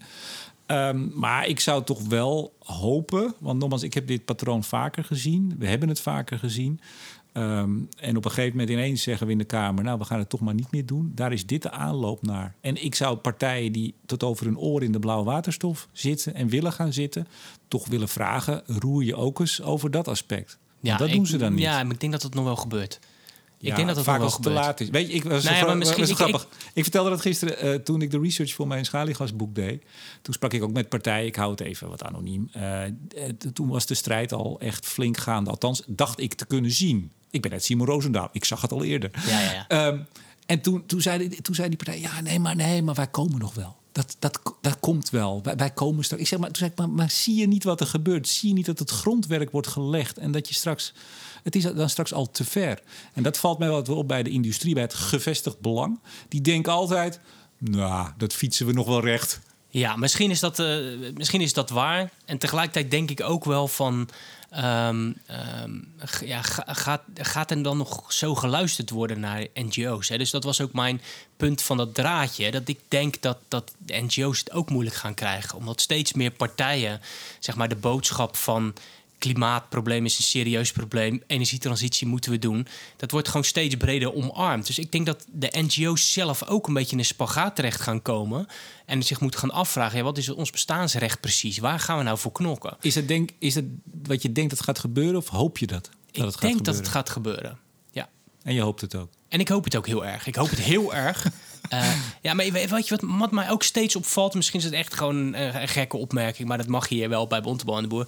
[0.65, 5.55] Ehm, maar ik zou toch wel hopen, want nogmaals, ik heb dit patroon vaker gezien.
[5.59, 6.79] We hebben het vaker gezien.
[7.37, 9.83] Ehm, en op een gegeven moment ineens zeggen we in de Kamer...
[9.83, 11.11] nou, we gaan het toch maar niet meer doen.
[11.15, 12.55] Daar is dit de aanloop naar.
[12.61, 16.33] En ik zou partijen die tot over hun oren in de blauwe waterstof zitten...
[16.35, 17.27] en willen gaan zitten,
[17.67, 18.63] toch willen vragen...
[18.65, 20.57] roer je ook eens over dat aspect.
[20.79, 21.61] Want dat ik- doen ze dan niet.
[21.61, 22.99] Ja, maar ik denk dat het nog wel gebeurt.
[23.59, 24.89] Ik Ja, denk dat het vaak wel als het te laat is.
[24.89, 26.47] Weet je, ik was, Nou ja, zo, maar gra- misschien- was zo ik- grappig.
[26.73, 29.83] Ik, vertelde dat gisteren eh, toen ik de research voor mijn schaliegasboek deed.
[30.21, 31.25] Toen sprak ik ook met partijen.
[31.25, 32.49] Ik hou het even wat anoniem.
[32.51, 32.81] Eh,
[33.53, 35.49] toen was de strijd al echt flink gaande.
[35.49, 37.11] Althans, dacht ik te kunnen zien.
[37.31, 38.29] Ik ben net Simon Roosendaal.
[38.31, 39.09] Ik zag het al eerder.
[39.27, 39.67] Ja, ja, ja.
[39.67, 39.99] Ehm,
[40.45, 43.07] en toen, toen, zei, die- toen zei die partij: Ja, nee, maar nee, maar wij
[43.07, 43.75] komen nog wel.
[43.91, 45.39] Dat, dat, dat komt wel.
[45.43, 46.21] Wij, wij komen straks.
[46.21, 48.27] Ik zeg maar, toen zei ik, maar, maar zie je niet wat er gebeurt?
[48.27, 50.93] Zie je niet dat het grondwerk wordt gelegd en dat je straks.
[51.47, 52.79] Het is dan straks al te ver.
[53.13, 55.99] En dat valt mij wel op bij de industrie, bij het gevestigd belang.
[56.27, 57.19] Die denken altijd:
[57.57, 59.39] Nou, dat fietsen we nog wel recht.
[59.69, 60.77] Ja, misschien is, dat, eh,
[61.13, 62.11] misschien is dat waar.
[62.25, 64.09] En tegelijkertijd denk ik ook wel van...
[64.49, 65.71] ehm, ehm,
[66.25, 70.09] ja, ga- gaat, gaat er dan nog zo geluisterd worden naar NGO's?
[70.09, 70.17] Hè?
[70.17, 71.01] Dus dat was ook mijn
[71.37, 72.51] punt van dat draadje.
[72.51, 75.57] Dat ik denk dat, dat de NGO's het ook moeilijk gaan krijgen.
[75.57, 77.01] Omdat steeds meer partijen
[77.39, 78.73] zeg maar, de boodschap van...
[79.17, 81.23] Klimaatprobleem is een serieus probleem.
[81.27, 82.67] Energietransitie moeten we doen.
[82.95, 84.67] Dat wordt gewoon steeds breder omarmd.
[84.67, 88.01] Dus ik denk dat de NGO's zelf ook een beetje in een spagaat terecht gaan
[88.01, 88.47] komen.
[88.85, 91.57] En zich moeten gaan afvragen: ja, wat is ons bestaansrecht precies?
[91.57, 92.77] Waar gaan we nou voor knokken?
[92.81, 93.65] Is het, denk, is het
[94.03, 95.83] wat je denkt dat gaat gebeuren of hoop je dat?
[95.83, 97.57] dat ik het gaat denk dat het gaat gebeuren.
[97.91, 98.09] Ja.
[98.43, 99.09] En je hoopt het ook.
[99.29, 100.27] En ik hoop het ook heel erg.
[100.27, 101.27] Ik hoop het heel erg.
[101.69, 101.91] Eh,
[102.21, 104.33] ja, maar weet je wat, wat mij ook steeds opvalt?
[104.33, 107.41] Misschien is het echt gewoon eh, een gekke opmerking, maar dat mag hier wel bij
[107.41, 108.07] Bontebal en de Boer.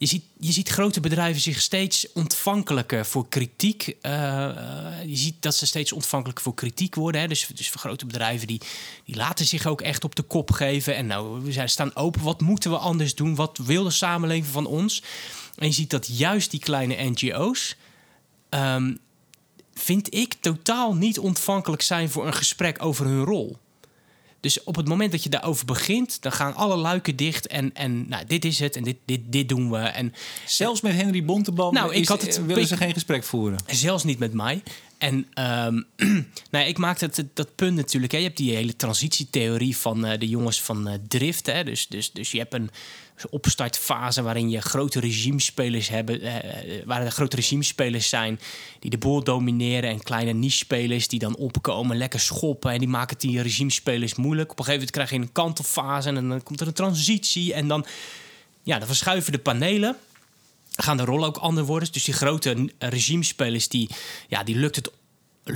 [0.00, 3.96] Je ziet, je ziet grote bedrijven zich steeds ontvankelijker voor kritiek.
[4.00, 7.20] eh, eh, je ziet dat ze steeds ontvankelijker voor kritiek worden.
[7.20, 7.28] Hè?
[7.28, 8.60] Dus, dus voor grote bedrijven die,
[9.04, 10.96] die laten zich ook echt op de kop geven.
[10.96, 12.22] En nou, we zijn, staan open.
[12.22, 13.34] Wat moeten we anders doen?
[13.34, 15.02] Wat wil de samenleving van ons?
[15.56, 17.76] En je ziet dat juist die kleine NGO's...
[18.48, 18.94] ehm,
[19.74, 23.58] vind ik totaal niet ontvankelijk zijn voor een gesprek over hun rol.
[24.40, 27.46] Dus op het moment dat je daarover begint, dan gaan alle luiken dicht.
[27.46, 29.76] En, en nou, dit is het en dit, dit, dit doen we.
[29.78, 30.14] En
[30.46, 33.58] Zelfs met Henry Bontebal Nou, ik is- had het- willen ik- ze geen gesprek voeren.
[33.66, 34.62] Zelfs niet met mij.
[34.98, 35.80] En ehm,
[36.50, 38.12] nou ik maakte het, dat punt natuurlijk.
[38.12, 38.18] Hè.
[38.18, 41.46] Je hebt die hele transitietheorie van eh, de jongens van eh, Drift.
[41.46, 41.64] Hè.
[41.64, 42.70] Dus, dus, dus je hebt een
[43.30, 46.20] opstartfase waarin je grote regimespelers hebben.
[46.20, 48.40] eh, eh, waar er grote regimespelers zijn
[48.78, 49.90] die de boel domineren.
[49.90, 52.72] En kleine niche-spelers die dan opkomen, lekker schoppen.
[52.72, 54.50] En die maken het die regimespelers moeilijk.
[54.50, 57.54] Op een gegeven moment krijg je een kantelfase en dan komt er een transitie.
[57.54, 57.86] En dan,
[58.62, 59.96] ja, dan verschuiven de panelen
[60.82, 61.92] gaan de rollen ook ander worden.
[61.92, 63.90] Dus die grote regimespelers, die,
[64.28, 64.90] ja, die, lukt het,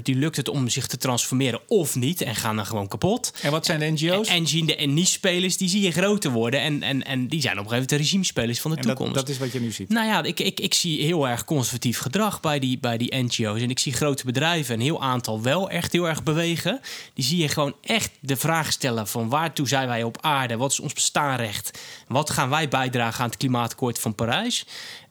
[0.03, 2.21] die lukt het om zich te transformeren of niet.
[2.21, 3.33] En gaan dan gewoon kapot.
[3.43, 4.29] En wat zijn de NGO's?
[4.29, 6.61] En zien de en niche-spelers, die zie je groter worden.
[6.61, 8.97] En, en, en die zijn op een gegeven moment de regimespelers van de En dat,
[8.97, 9.21] toekomst.
[9.21, 9.89] dat is wat je nu ziet.
[9.89, 13.61] Nou ja, ik, ik, ik zie heel erg conservatief gedrag bij die, bij die NGO's.
[13.61, 16.81] En ik zie grote bedrijven, een heel aantal wel echt heel erg bewegen.
[17.15, 20.57] Die zie je gewoon echt de vraag stellen van waartoe zijn wij op aarde?
[20.57, 21.79] Wat is ons bestaanrecht?
[22.09, 24.67] Wat gaan wij bijdragen aan het klimaatakkoord van Parijs?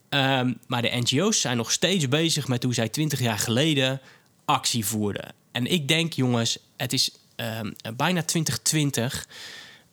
[0.09, 4.01] Ehm, maar de NGO's zijn nog steeds bezig met hoe zij twintig jaar geleden
[4.45, 5.33] actie voerden.
[5.51, 9.27] En ik denk, jongens, het is ehm, bijna 2020.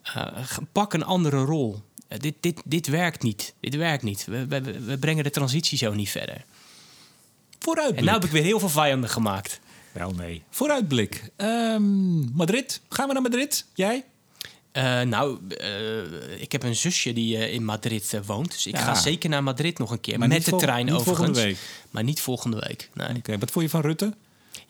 [0.02, 0.26] Eh,
[0.72, 1.82] pak een andere rol.
[2.08, 3.54] Eh, dit, dit, dit werkt niet.
[3.60, 4.24] Dit werkt niet.
[4.24, 6.44] We, we, we brengen de transitie zo niet verder.
[7.58, 7.98] Vooruitblik.
[7.98, 9.60] En nu heb ik weer heel veel vijanden gemaakt.
[9.92, 10.42] Wel nee.
[10.50, 11.30] Vooruitblik.
[11.36, 12.80] Ehm, Madrid.
[12.88, 13.66] Gaan we naar Madrid?
[13.74, 14.04] Jij?
[14.72, 15.38] Eh, nou,
[16.38, 18.50] ik heb een zusje die in Madrid woont.
[18.52, 18.80] Dus ik Ja.
[18.84, 20.18] ga zeker naar Madrid nog een keer.
[20.18, 21.26] Maar met de trein niet overigens.
[21.26, 21.58] volgende week.
[21.90, 22.90] Maar niet volgende week.
[22.94, 23.16] Nee.
[23.16, 24.14] Oké, wat vond je van Rutte?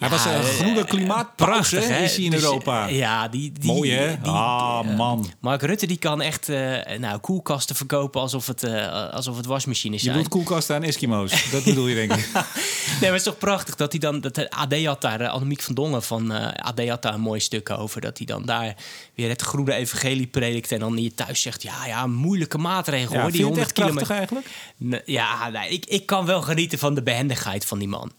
[0.01, 2.05] Hij was een eh, groene klimaatprachtig, Prachtig, hè?
[2.05, 2.89] is hij in Dus, Europa.
[2.89, 4.21] eh, ja, die, die, Mooi, hè?
[4.23, 5.31] die- ah, eh, man.
[5.41, 10.03] Mark Rutte die kan echt eh, nou, koelkasten verkopen alsof het, eh, alsof het wasmachines
[10.03, 10.23] Je zijn.
[10.23, 11.51] bedoelt koelkasten aan Eskimo's.
[11.51, 12.29] Dat bedoel je, denk ik.
[12.91, 14.21] Nee, maar het is toch prachtig dat hij dan...
[14.21, 17.21] Dat de AD had daar, uh, Annemiek van Dongen van eh, AD had daar een
[17.21, 18.01] mooi stuk over.
[18.01, 18.75] Dat hij dan daar
[19.15, 20.73] weer het groene evangelie predikt.
[20.73, 23.31] En dan hier thuis zegt, ja, ja, moeilijke maatregel Ja, hoor.
[23.31, 24.17] Die vind je het 100 echt kilometer...
[24.17, 25.07] eigenlijk?
[25.07, 28.13] Ja, nee, ik, ik kan wel genieten van de behendigheid van die man.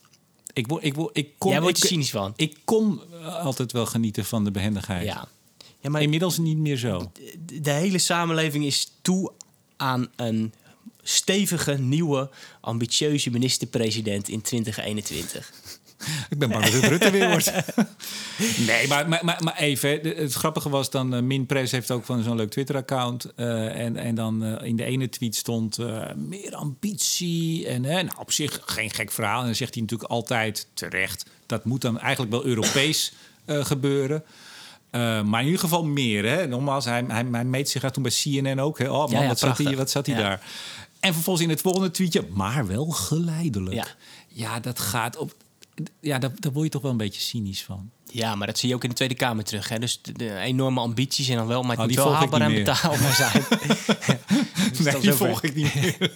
[0.53, 2.33] Ik, wo- ik, wo- ik kon, Jij wordt ik, cynisch van.
[2.35, 5.05] Ik kon eh, altijd wel genieten van de behendigheid.
[5.05, 5.27] Ja.
[5.79, 7.11] Ja, maar Inmiddels niet meer zo.
[7.45, 9.31] de, de hele samenleving is toe
[9.77, 10.53] aan een
[11.01, 12.29] stevige, nieuwe,
[12.61, 15.53] ambitieuze minister-president in 2021.
[16.29, 17.51] Ik ben bang dat het Rutte weer wordt.
[18.67, 20.03] nee, maar, maar, maar, maar even.
[20.03, 21.13] De- Het grappige was dan...
[21.13, 23.33] eh, Minpress heeft ook van zo'n leuk Twitter-account.
[23.35, 25.77] eh, en, en dan eh, in de ene tweet stond...
[26.15, 27.67] meer ambitie.
[27.67, 29.39] En nou, op zich geen gek verhaal.
[29.39, 31.25] En dan zegt hij natuurlijk altijd terecht...
[31.45, 33.13] dat moet dan eigenlijk wel Europees
[33.47, 34.23] gebeuren.
[35.25, 36.25] Maar in ieder geval meer.
[36.29, 36.47] Hè?
[36.47, 38.77] Nogmaals, hij, hij, hij meet zich toen bij CNN ook.
[38.79, 38.89] Hè?
[38.91, 39.77] Oh man, Ja, ja, wat, zat hij, prachtig.
[39.77, 40.21] wat zat hij Ja.
[40.21, 40.41] daar?
[40.99, 42.27] En vervolgens in het volgende tweetje...
[42.33, 43.75] maar wel geleidelijk.
[43.75, 43.85] Ja.
[44.27, 45.33] ja dat gaat op...
[45.99, 47.89] Ja, daar, daar word je toch wel een beetje cynisch van.
[48.11, 49.69] Ja, maar dat zie je ook in de Tweede Kamer terug.
[49.69, 49.79] Hè?
[49.79, 52.53] Dus de, de enorme ambities en dan wel, maar het Oh, moet wel haalbaar en
[52.53, 53.43] betaalbaar zijn.
[54.83, 55.97] nee, die volg ik niet meer.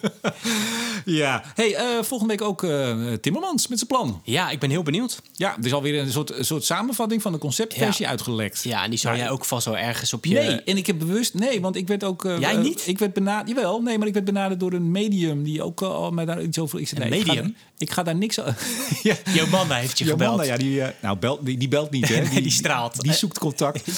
[1.06, 1.44] ja.
[1.56, 4.22] Hey, eh, volgende week ook eh, Timmermans met zijn plan.
[4.24, 5.22] ja, ik ben heel benieuwd.
[5.34, 8.12] Ja, er is alweer een soort, een soort samenvatting van de conceptversie Ja.
[8.12, 8.64] uitgelekt.
[8.64, 10.34] Ja, en die zou jij ook vast wel ergens op je...
[10.34, 11.34] Nee, en ik heb bewust...
[11.34, 12.26] Nee, want ik werd ook...
[12.26, 12.88] eh, Jij niet?
[12.88, 13.48] Ik werd benaderd...
[13.48, 15.44] Jawel, nee, maar ik werd benaderd door een medium...
[15.44, 16.80] die ook al mij daar iets over...
[16.80, 17.56] Ik zei, Een nee, ik ga medium?
[17.78, 18.40] Ik ga, daar niks...
[18.40, 18.56] aan-
[19.04, 19.16] ja.
[19.34, 20.30] Jomanda heeft je gebeld.
[20.32, 22.22] Jomanda, ja, die, nou, belt, die, die belt niet, hè?
[22.32, 23.02] Nee, die straalt.
[23.02, 23.84] Die zoekt contact.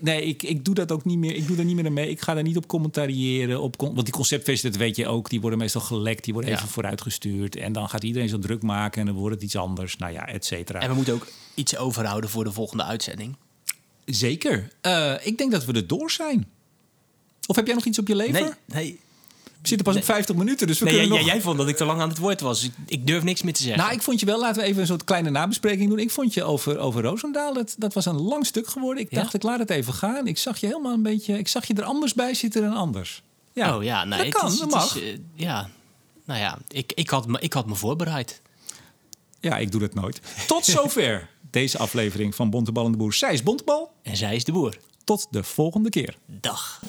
[0.00, 1.34] Nee, ik, ik doe dat ook niet meer.
[1.34, 2.08] Ik doe daar niet meer mee.
[2.10, 3.60] Ik ga daar niet op commentariëren.
[3.60, 6.13] Op, want die conceptversies, dat weet je ook, die worden meestal gelekt.
[6.22, 6.56] Die worden Ja.
[6.56, 7.56] even vooruitgestuurd.
[7.56, 9.96] En dan gaat iedereen zo druk maken en dan wordt het iets anders.
[9.96, 10.80] Nou ja, et cetera.
[10.80, 13.36] En we moeten ook iets overhouden voor de volgende uitzending.
[14.04, 14.68] Zeker.
[14.80, 16.46] Eh, ik denk dat we er door zijn.
[17.46, 18.40] Of heb jij nog iets op je lever?
[18.42, 19.00] Nee, nee.
[19.44, 21.32] We zitten pas op 50 minuten, dus we nee kunnen jij, nog...
[21.32, 22.64] jij vond dat ik te lang aan het woord was.
[22.64, 23.80] Ik, ik durf niks meer te zeggen.
[23.82, 25.98] Nou, ik vond je wel, laten we even een soort kleine nabespreking doen.
[25.98, 29.02] Ik vond je over, over Roosendaal, dat, dat was een lang stuk geworden.
[29.04, 29.20] Ik Ja?
[29.22, 30.26] dacht, ik laat het even gaan.
[30.26, 33.22] Ik zag je helemaal een beetje, ik zag je er anders bij zitten dan anders.
[33.52, 34.96] Ja, oh ja, nee, dat het kan, is- dat het mag.
[34.96, 35.70] is, eh, ja,
[36.24, 38.42] nou ja, ik, ik, had me, ik had me voorbereid.
[39.40, 40.20] Ja, ik doe dat nooit.
[40.46, 43.14] Tot zover deze aflevering van Bontebal en de Boer.
[43.14, 43.92] Zij is Bontebal.
[44.02, 44.76] En zij is de boer.
[45.04, 46.16] Tot de volgende keer.
[46.26, 46.80] Dag.